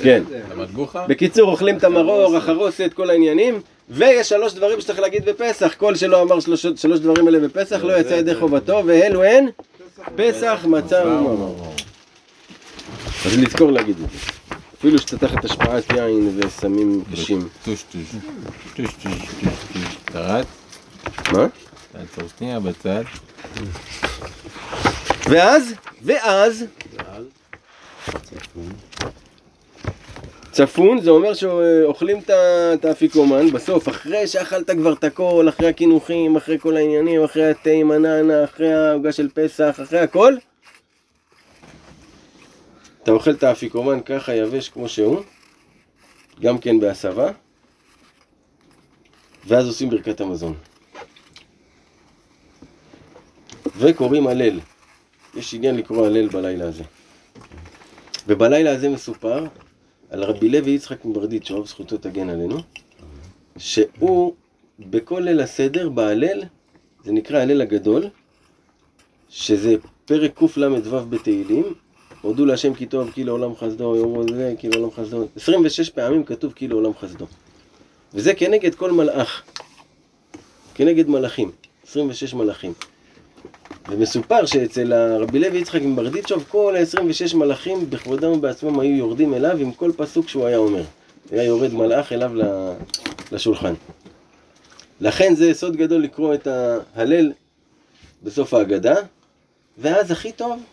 [0.04, 0.24] כן.
[1.10, 3.62] בקיצור, אוכלים את המרור, החרוסת, כל העניינים.
[3.90, 5.74] ויש שלוש דברים שצריך להגיד בפסח.
[5.78, 9.46] כל שלא אמר שלוש, שלוש דברים האלה בפסח לא יצא ידי חובתו, ואלו הן
[10.16, 11.76] פסח, מצה ומרור.
[13.26, 14.18] אז לזכור להגיד את זה.
[14.80, 17.48] אפילו שאתה תחת השפעת יין וסמים קשים.
[17.66, 18.02] טוש טוש.
[18.76, 19.98] טוש טוש טוש טוש.
[20.06, 20.46] תרד.
[21.32, 21.48] מה?
[21.92, 23.04] תעצור שנייה בצד.
[25.30, 26.66] ואז, ואז,
[30.52, 32.20] צפון זה אומר שאוכלים
[32.74, 37.70] את האפיקומן בסוף, אחרי שאכלת כבר את הכל, אחרי הקינוחים, אחרי כל העניינים, אחרי התה
[37.70, 40.34] עם הננה, אחרי העוגה של פסח, אחרי הכל.
[43.04, 45.22] אתה אוכל את האפיקומן ככה יבש כמו שהוא,
[46.41, 47.32] גם כן בהסבה,
[49.47, 50.54] ואז עושים ברכת המזון.
[53.78, 54.60] וקוראים הלל.
[55.36, 56.84] יש עניין לקרוא הלל בלילה הזה.
[58.28, 59.45] ובלילה הזה מסופר
[60.10, 62.57] על רבי לוי יצחק מברדיצ'וב, זכותו תגן עלינו,
[63.57, 64.34] שהוא
[64.80, 66.43] בכל ליל הסדר בהלל,
[67.03, 68.03] זה נקרא הלל הגדול,
[69.30, 71.74] שזה פרק קל"ו בתהילים,
[72.22, 76.53] הודו להשם כי טוב כי לעולם חסדו, יאמרו זה כי לעולם חסדו, 26 פעמים כתוב
[76.53, 77.26] כי לעולם חסדו.
[78.14, 79.43] וזה כנגד כל מלאך,
[80.76, 81.51] כנגד מלאכים,
[81.88, 82.74] 26 מלאכים.
[83.92, 89.72] ומסופר שאצל הרבי לוי יצחק מברדיצ'וב כל ה-26 מלאכים בכבודם ובעצמם היו יורדים אליו עם
[89.72, 90.84] כל פסוק שהוא היה אומר.
[91.32, 92.32] היה יורד מלאך אליו
[93.32, 93.74] לשולחן.
[95.02, 96.48] לכן זה סוד גדול לקרוא את
[96.96, 97.32] ההלל
[98.24, 98.96] בסוף ההגדה,
[99.78, 100.64] ואז הכי טוב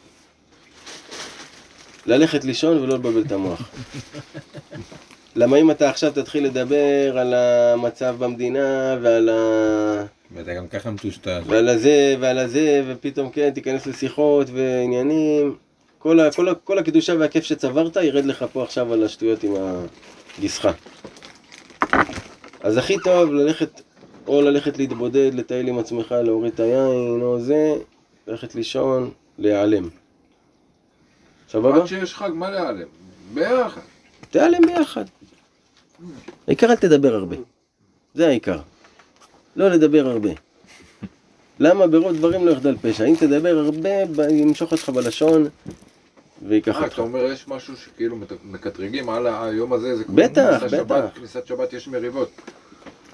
[2.06, 3.70] ללכת לישון ולא לבלבל את המוח.
[5.36, 10.04] למה אם אתה עכשיו תתחיל לדבר על המצב במדינה ועל ה...
[10.34, 11.42] ואתה גם ככה מטושטש.
[11.46, 15.56] ועל הזה ועל הזה, ופתאום כן, תיכנס לשיחות ועניינים.
[15.98, 19.54] כל, ה, כל, ה, כל הקדושה והכיף שצברת ירד לך פה עכשיו על השטויות עם
[20.38, 20.72] הגיסחה.
[22.62, 23.80] אז הכי טוב ללכת,
[24.26, 27.74] או ללכת להתבודד, לטייל עם עצמך, להוריד את היין, או זה,
[28.26, 29.88] ללכת לישון, להיעלם.
[31.48, 31.76] סבבה?
[31.76, 32.88] עד שיש חג, מה להיעלם?
[33.34, 33.80] ביחד.
[34.36, 35.04] תיעלם ביחד.
[36.48, 37.36] העיקר אל תדבר הרבה.
[38.14, 38.58] זה העיקר.
[39.56, 40.28] לא לדבר הרבה.
[41.60, 43.04] למה ברוב דברים לא יחדל פשע?
[43.04, 43.90] אם תדבר הרבה,
[44.30, 45.48] ימשוך אותך בלשון
[46.48, 46.92] ויקח אה, אותך.
[46.94, 51.04] אתה אומר יש משהו שכאילו מקטרגים על היום הזה, זה כמו בטח, בטח.
[51.14, 52.30] כניסת שבת יש מריבות.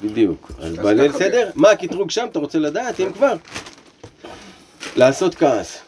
[0.02, 0.52] בדיוק.
[0.58, 2.26] אז בליל סדר, מה הקטרוג שם?
[2.30, 3.00] אתה רוצה לדעת?
[3.00, 3.34] אם כבר.
[4.96, 5.78] לעשות כעס.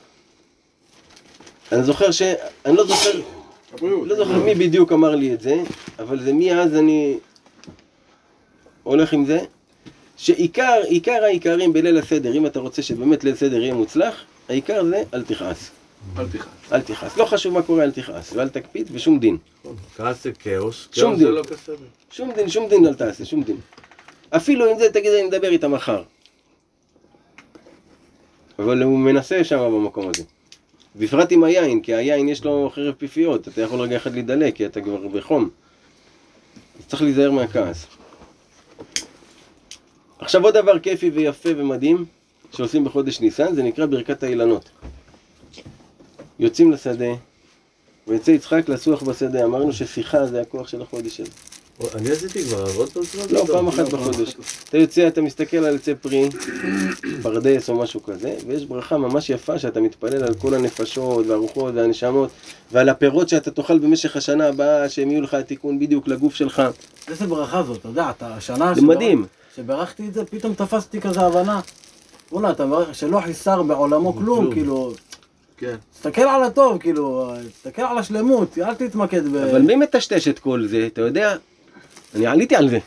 [1.72, 2.22] אני זוכר ש...
[2.66, 3.33] אני לא זוכר...
[3.74, 4.08] הבריאות.
[4.08, 5.62] לא זוכר מי בדיוק אמר לי את זה,
[5.98, 7.18] אבל זה מאז אני
[8.82, 9.38] הולך עם זה,
[10.16, 15.02] שעיקר, עיקר העיקרים בליל הסדר, אם אתה רוצה שבאמת ליל סדר יהיה מוצלח, העיקר זה
[15.14, 15.70] אל תכעס.
[16.18, 16.72] אל תכעס.
[16.72, 17.16] אל תכעס.
[17.16, 18.32] לא חשוב מה קורה, אל תכעס.
[18.32, 19.36] ואל תקפיד ושום דין.
[19.96, 21.34] כעס זה כאוס, שום כאוס זה דין.
[21.34, 21.86] לא בסדר.
[22.10, 23.56] שום דין, שום דין אל תעשה, שום דין.
[24.30, 26.02] אפילו אם זה תגיד אני מדבר איתה מחר.
[28.58, 30.22] אבל הוא מנסה שם במקום הזה.
[30.96, 34.66] בפרט עם היין, כי היין יש לו חרב פיפיות, אתה יכול רגע אחד להידלק, כי
[34.66, 35.50] אתה כבר בחום.
[36.78, 37.86] אז צריך להיזהר מהכעס.
[40.18, 42.04] עכשיו עוד דבר כיפי ויפה ומדהים
[42.52, 44.70] שעושים בחודש ניסן, זה נקרא ברכת האילנות.
[46.38, 47.14] יוצאים לשדה,
[48.08, 51.30] ויצא יצחק לסוח בשדה, אמרנו ששיחה זה הכוח של החודש הזה.
[51.94, 53.24] אני עשיתי כבר, עוד פעם זמן?
[53.30, 54.36] לא, פעם אחת בחודש.
[54.68, 56.28] אתה יוצא, אתה מסתכל על עצי פרי,
[57.22, 62.30] פרדס או משהו כזה, ויש ברכה ממש יפה שאתה מתפלל על כל הנפשות והרוחות והנשמות,
[62.72, 66.62] ועל הפירות שאתה תאכל במשך השנה הבאה, שהם יהיו לך התיקון בדיוק לגוף שלך.
[67.08, 69.26] איזה ברכה זאת, אתה יודע, אתה, השנה זה מדהים.
[69.56, 71.60] שברכתי את זה, פתאום תפסתי כזה הבנה.
[72.32, 74.54] בוא'נה, אתה מברך שלא חיסר בעולמו כלום, כלום.
[74.54, 74.92] כאילו,
[75.56, 75.76] כן.
[75.94, 79.36] תסתכל על הטוב, כאילו, תסתכל על השלמות, אל תתמקד ב...
[79.36, 80.86] אבל מי מטשטש את כל זה?
[80.86, 81.36] אתה יודע?
[82.14, 82.78] אני עליתי על זה.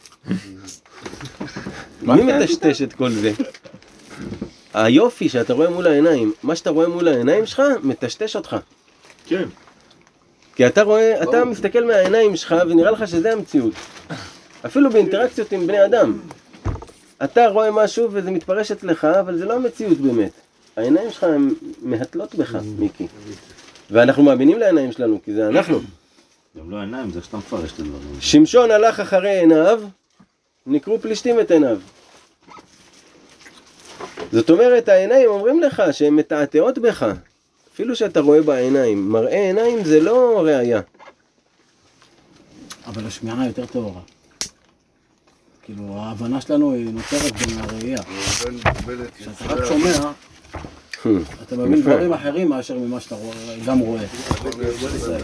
[2.02, 3.32] מי מטשטש את כל זה?
[4.74, 8.56] היופי שאתה רואה מול העיניים, מה שאתה רואה מול העיניים שלך, מטשטש אותך.
[9.26, 9.44] כן.
[10.56, 13.74] כי אתה רואה, אתה מסתכל מהעיניים שלך ונראה לך שזה המציאות.
[14.66, 16.20] אפילו באינטראקציות עם בני אדם.
[17.24, 20.32] אתה רואה משהו וזה מתפרש אצלך, אבל זה לא המציאות באמת.
[20.78, 23.08] העיניים שלך הן מהתלות בך, מיקי.
[23.92, 25.80] ואנחנו מאמינים לעיניים שלנו, כי זה אנחנו.
[26.58, 28.16] גם לא עיניים, זה איך שאתה מפרש את הדברים.
[28.20, 29.82] שמשון הלך אחרי עיניו,
[30.66, 31.78] נקרו פלישתים את עיניו.
[34.32, 37.06] זאת אומרת, העיניים אומרים לך שהן מתעתעות בך.
[37.74, 39.10] אפילו שאתה רואה בעיניים.
[39.10, 40.82] מראה עיניים זה לא ראייה.
[42.88, 44.02] אבל השמיעה יותר טהורה.
[45.64, 48.00] כאילו, ההבנה שלנו היא נוצרת מהראייה.
[48.52, 50.12] מבלבלת כשאתה רק שומע,
[51.44, 51.82] אתה מבין.
[51.82, 53.16] דברים אחרים מאשר ממה שאתה
[53.66, 54.02] גם רואה.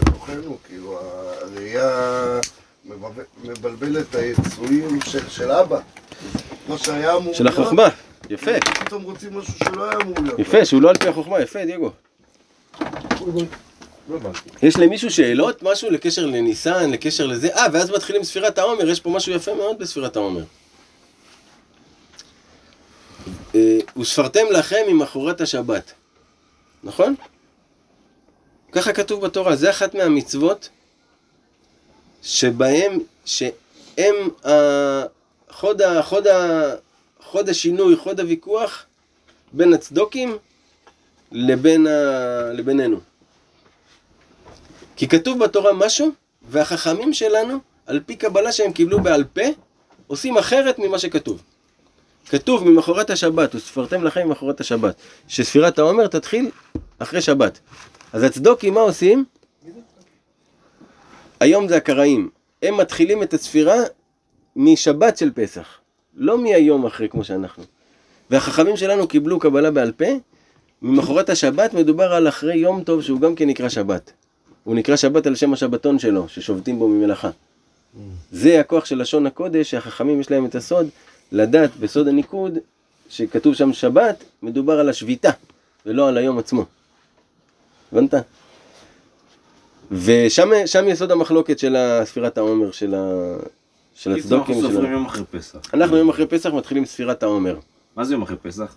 [0.00, 0.98] בתוכנו, כאילו
[1.42, 2.40] הראייה
[3.44, 5.78] מבלבלת את היצורים של- של אבא.
[6.68, 7.88] מה שהיה אמור של להיות, החוכמה.
[8.30, 8.50] יפה.
[8.84, 10.38] פתאום רוצים משהו שלא היה אמור להיות.
[10.38, 11.40] יפה, שהוא לא על פי החוכמה.
[11.40, 11.90] יפה, דייגו.
[14.62, 15.62] יש למישהו שאלות?
[15.62, 17.48] משהו לקשר לניסן, לקשר לזה?
[17.48, 18.88] אה, ואז מתחילים ספירת העומר.
[18.90, 20.42] יש פה משהו יפה מאוד בספירת העומר.
[23.54, 25.92] אה, וספרתם לכם ממחרת השבת.
[26.84, 27.14] נכון?
[28.72, 29.56] ככה כתוב בתורה.
[29.56, 30.68] זה אחת מהמצוות
[32.22, 34.14] שבהם, שהם
[35.50, 36.02] חוד, ה-
[37.20, 38.86] חוד השינוי, חוד הוויכוח
[39.52, 40.38] בין הצדוקים
[41.32, 41.90] לבין ה...
[42.52, 43.00] לבינינו.
[44.96, 46.10] כי כתוב בתורה משהו,
[46.48, 49.42] והחכמים שלנו, על פי קבלה שהם קיבלו בעל פה,
[50.06, 51.42] עושים אחרת ממה שכתוב.
[52.28, 54.94] כתוב ממחרת השבת, וספרתם לכם ממחרת השבת,
[55.28, 56.50] שספירת העומר תתחיל
[56.98, 57.58] אחרי שבת.
[58.12, 59.24] אז הצדוקים מה עושים?
[61.40, 62.30] היום זה הקראים,
[62.62, 63.76] הם מתחילים את הספירה
[64.56, 65.66] משבת של פסח,
[66.16, 67.64] לא מהיום אחרי כמו שאנחנו.
[68.30, 70.04] והחכמים שלנו קיבלו קבלה בעל פה,
[70.82, 74.12] ממחרת השבת מדובר על אחרי יום טוב שהוא גם כן נקרא שבת.
[74.64, 77.30] הוא נקרא שבת על שם השבתון שלו, ששובתים בו ממלאכה.
[78.32, 80.88] זה הכוח של לשון הקודש, שהחכמים יש להם את הסוד,
[81.34, 82.58] לדעת בסוד הניקוד,
[83.08, 85.30] שכתוב שם שבת, מדובר על השביתה,
[85.86, 86.64] ולא על היום עצמו.
[87.92, 88.14] הבנת?
[89.90, 92.98] ושם שם יסוד המחלוקת של ספירת העומר, של, ה...
[93.94, 94.92] של קיצור, אנחנו הצדוקים סופרים שלנו.
[94.92, 95.58] יום אחרי פסח.
[95.74, 97.58] אנחנו יום אחרי פסח מתחילים ספירת העומר.
[97.96, 98.76] מה זה יום אחרי פסח?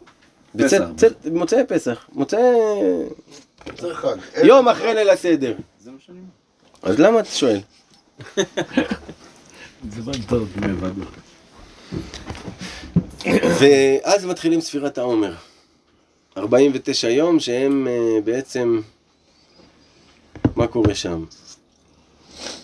[0.57, 0.83] פסח.
[1.31, 2.39] מוצאי פסח, מוצאי...
[4.43, 5.55] יום אחרי ליל הסדר.
[5.83, 6.29] זה מה שאני אומר.
[6.93, 7.59] אז למה אתה שואל?
[9.89, 10.49] זה טוב.
[10.61, 11.03] לבדו.
[13.59, 15.33] ואז מתחילים ספירת העומר.
[16.37, 18.81] 49 יום שהם אה, בעצם...
[20.55, 21.25] מה קורה שם?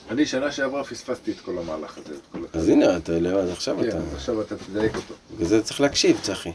[0.09, 2.13] אני שנה שעברה פספסתי את כל המהלך הזה.
[2.31, 3.97] כל אז הנה, אתה, לא, אז עכשיו כן, אתה...
[3.97, 5.13] אז עכשיו אתה תדייק אותו.
[5.35, 6.51] בגלל זה צריך להקשיב, צחי.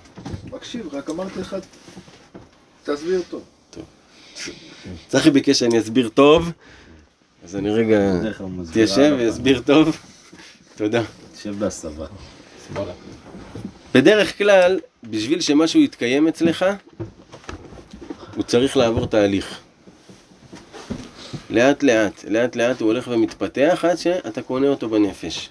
[0.51, 1.57] מקשיב, רק אמרתי לך,
[2.85, 3.43] תסביר טוב.
[5.09, 6.53] צחי ביקש שאני אסביר טוב,
[7.45, 7.99] אז אני רגע
[8.97, 9.27] הלאה.
[9.27, 9.97] ואסביר טוב.
[10.77, 11.03] תודה.
[11.35, 12.07] תשב בהסבה.
[13.95, 16.64] בדרך כלל, בשביל שמשהו יתקיים אצלך,
[18.37, 19.61] הוא צריך לעבור תהליך.
[21.51, 25.51] לאט לאט, לאט לאט הוא הולך ומתפתח עד שאתה קונה אותו בנפש.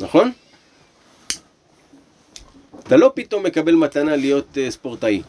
[0.00, 0.32] נכון?
[2.82, 5.22] אתה לא פתאום מקבל מתנה להיות uh, ספורטאי.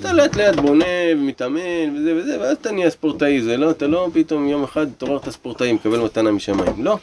[0.00, 3.42] אתה לאט לאט בונה ומתאמן וזה וזה, ואז אתה נהיה ספורטאי.
[3.42, 6.84] זה לא, אתה לא פתאום יום אחד התעוררת ספורטאי, מקבל מתנה משמיים.
[6.84, 6.98] לא.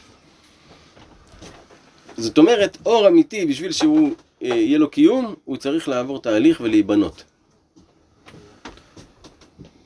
[2.18, 4.10] זאת אומרת, אור אמיתי, בשביל שהוא
[4.42, 7.24] אה, יהיה לו קיום, הוא צריך לעבור תהליך ולהיבנות.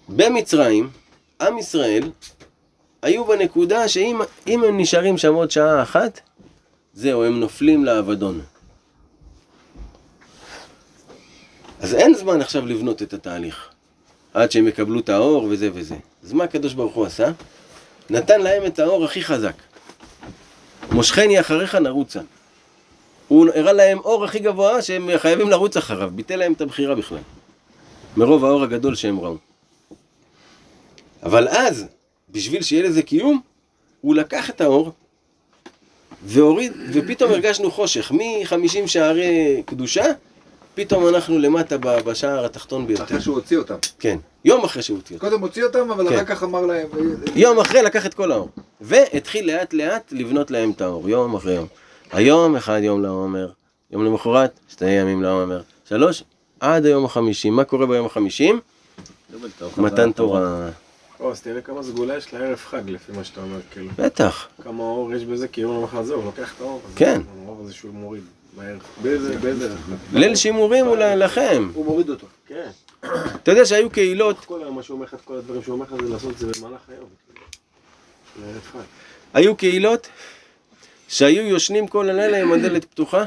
[0.09, 0.91] במצרים,
[1.41, 2.03] עם ישראל,
[3.03, 6.21] היו בנקודה שאם אם הם נשארים שם עוד שעה אחת,
[6.95, 8.41] זהו, הם נופלים לאבדון.
[11.81, 13.69] אז אין זמן עכשיו לבנות את התהליך,
[14.35, 15.97] עד שהם יקבלו את האור וזה וזה.
[16.25, 17.31] אז מה הקדוש ברוך הוא עשה?
[18.11, 19.55] נתן להם את האור הכי חזק.
[20.95, 22.21] מושכני אחריך נרוצה.
[23.29, 27.19] הוא הראה להם אור הכי גבוה שהם חייבים לרוץ אחריו, ביטל להם את הבחירה בכלל.
[28.17, 29.37] מרוב האור הגדול שהם ראו.
[31.23, 31.87] אבל אז,
[32.31, 33.41] בשביל שיהיה לזה קיום,
[34.01, 34.93] הוא לקח את האור
[36.25, 38.13] והוריד, ופתאום הרגשנו חושך.
[38.13, 40.05] מ-50 שערי קדושה,
[40.75, 43.05] פתאום אנחנו למטה בשער התחתון ביותר.
[43.05, 43.75] אחרי שהוא הוציא אותם.
[43.99, 45.29] כן, יום אחרי שהוא הוציא אותם.
[45.29, 46.15] קודם הוציא אותם, אבל כן.
[46.15, 46.89] אחר כך אמר להם...
[47.35, 48.49] יום אחרי לקח את כל האור.
[48.81, 51.67] והתחיל לאט לאט לבנות להם את האור, יום אחרי יום.
[52.13, 53.49] היום אחד יום לעומר,
[53.91, 55.61] יום למחרת, שתי ימים לעומר.
[55.89, 56.25] שלוש,
[56.61, 57.57] עד היום החמישים.
[57.57, 58.61] מה קורה ביום החמישים?
[59.77, 60.69] מתן תורה.
[61.21, 63.91] או, אז תראה כמה סגולה יש לערב חג, לפי מה שאתה אומר, כאילו.
[63.99, 64.49] בטח.
[64.63, 66.81] כמה אור יש בזה, כי יום למחרת זהו, הוא לוקח את האור.
[66.97, 67.21] כן.
[67.47, 68.23] האור הזה שהוא מוריד.
[70.13, 71.71] ליל שימורים הוא לכם.
[71.75, 72.27] הוא מוריד אותו.
[72.47, 72.71] כן.
[73.43, 75.85] אתה יודע שהיו קהילות, כל היום, מה שהוא אומר לך, את כל הדברים שהוא אומר
[75.85, 77.09] לך, זה לעשות את זה במהלך היום.
[79.35, 80.09] היו קהילות
[81.09, 83.25] שהיו יושנים כל הלילה עם הדלת פתוחה.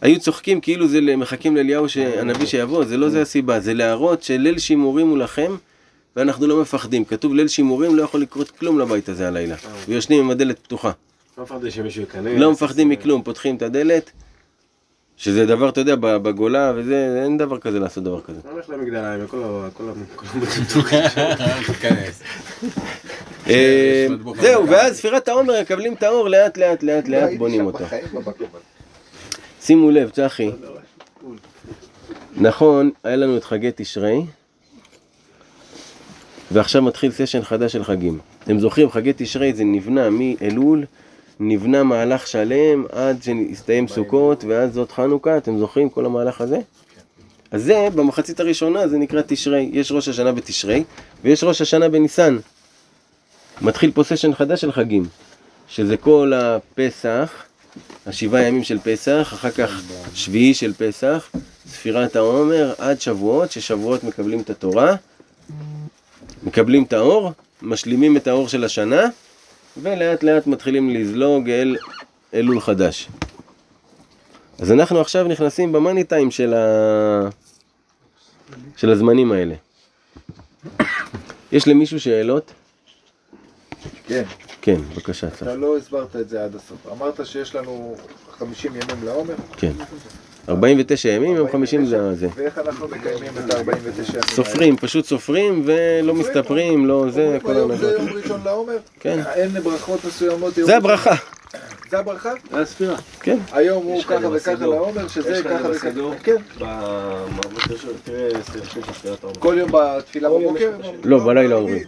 [0.00, 1.86] היו צוחקים כאילו זה מחכים לאליהו
[2.18, 5.56] הנביא שיבוא, זה לא זה הסיבה, זה להראות שליל שימורים הוא לכם
[6.16, 7.04] ואנחנו לא מפחדים.
[7.04, 9.56] כתוב ליל שימורים לא יכול לקרות כלום לבית הזה הלילה.
[9.88, 10.90] ויושנים עם הדלת פתוחה.
[11.38, 12.32] לא מפחדים שמישהו ייכנס.
[12.38, 14.10] לא מפחדים מכלום, פותחים את הדלת,
[15.16, 18.40] שזה דבר, אתה יודע, ב- בגולה וזה, אין דבר כזה לעשות דבר כזה.
[18.44, 19.68] אני הולך למגדליים, וכל ה...
[19.72, 19.92] כל ה...
[20.16, 20.64] כל הבתים
[21.66, 22.22] תיכנס.
[23.48, 24.06] אה,
[24.40, 24.68] זהו.
[24.68, 27.84] ואז ספירת העומר מקבלים את האור לאט לאט לאט לאט בונים שם אותו.
[28.14, 28.20] לא.
[29.60, 30.50] שימו לב, צחי.
[32.36, 34.20] נכון, היה לנו את חגי תשרי,
[36.50, 38.18] ועכשיו מתחיל סשן חדש של חגים.
[38.44, 40.84] אתם זוכרים, חגי תשרי זה נבנה מאלול,
[41.40, 46.58] נבנה מהלך שלם עד שהסתיים סוכות, ואז זאת חנוכה, אתם זוכרים כל המהלך הזה?
[47.50, 50.84] אז זה, במחצית הראשונה זה נקרא תשרי, יש ראש השנה בתשרי,
[51.24, 52.38] ויש ראש השנה בניסן.
[53.60, 55.04] מתחיל פה סשן חדש של חגים,
[55.68, 57.32] שזה כל הפסח,
[58.06, 59.82] השבעה ימים של פסח, אחר כך
[60.14, 61.30] שביעי של פסח,
[61.68, 64.94] ספירת העומר עד שבועות, ששבועות מקבלים את התורה,
[66.42, 67.32] מקבלים את האור,
[67.62, 69.02] משלימים את האור של השנה,
[69.82, 71.76] ולאט לאט מתחילים לזלוג אל
[72.34, 73.08] אלול חדש.
[74.58, 77.28] אז אנחנו עכשיו נכנסים במאני טיים של, ה...
[78.76, 79.54] של הזמנים האלה.
[81.52, 82.52] יש למישהו שאלות?
[84.06, 84.22] כן,
[84.62, 85.28] כן, בבקשה.
[85.28, 86.86] אתה לא הסברת את זה עד הסוף.
[86.92, 87.96] אמרת שיש לנו
[88.30, 89.34] 50 ימים לעומר.
[89.56, 89.72] כן.
[90.48, 92.28] 49 ימים, יום 50 זה זה.
[92.36, 94.22] ואיך אנחנו מקיימים את ה-49 ימים?
[94.30, 97.92] סופרים, פשוט סופרים ולא מסתפרים, לא זה, כל היום זה.
[97.92, 98.76] יום ראשון לעומר?
[99.00, 99.20] כן.
[99.34, 100.58] אין ברכות מסוימות?
[100.58, 100.76] יום זה?
[100.76, 101.14] הברכה,
[101.90, 102.30] זה הברכה?
[102.50, 102.96] זה הספירה.
[103.20, 103.38] כן.
[103.52, 104.54] היום הוא ככה וככה.
[104.54, 105.88] לעומר, שזה ככה וככה.
[106.22, 106.36] כן.
[109.38, 110.70] כל יום בתפילה בבוקר?
[111.04, 111.82] לא, בלילה אומרים.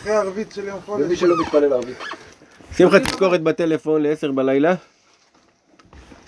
[0.00, 1.04] אחרי הערבית של יום חודש.
[1.04, 1.96] ומי שלא מתפלל ערבית.
[2.76, 4.74] שמחה תזכורת בטלפון ל-10 בלילה.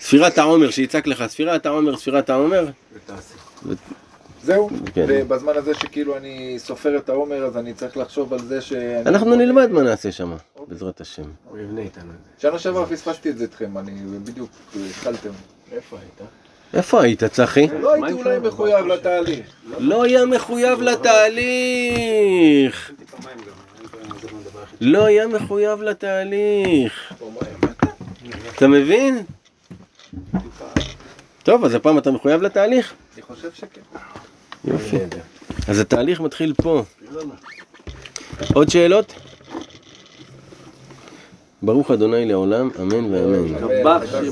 [0.01, 2.65] ספירת העומר, שיצעק לך, ספירת העומר, ספירת העומר.
[4.43, 4.69] זהו.
[4.93, 5.05] כן.
[5.09, 8.73] ובזמן הזה שכאילו אני סופר את העומר, אז אני צריך לחשוב על זה ש...
[9.05, 10.33] אנחנו נלמד מה נעשה שם,
[10.67, 11.23] בעזרת השם.
[11.49, 13.91] הוא יבנה איתנו את שנה שעברה פספסתי את זה איתכם, אני
[14.23, 14.49] בדיוק
[14.89, 15.29] התחלתם.
[15.69, 15.75] זה.
[15.75, 16.21] איפה היית?
[16.73, 17.67] איפה היית, צחי?
[17.81, 19.45] לא הייתי אולי מחויב לתהליך.
[19.79, 22.91] לא היה מחויב לתהליך.
[22.97, 27.13] זה מה הדבר הכי לא היה מחויב לתהליך.
[28.55, 29.23] אתה מבין?
[31.43, 32.93] טוב, אז הפעם אתה מחויב לתהליך?
[33.15, 33.81] אני חושב שכן.
[34.65, 34.97] יופי.
[35.67, 36.83] אז התהליך מתחיל פה.
[38.53, 39.13] עוד שאלות?
[41.61, 44.31] ברוך אדוני לעולם, אמן ואמן.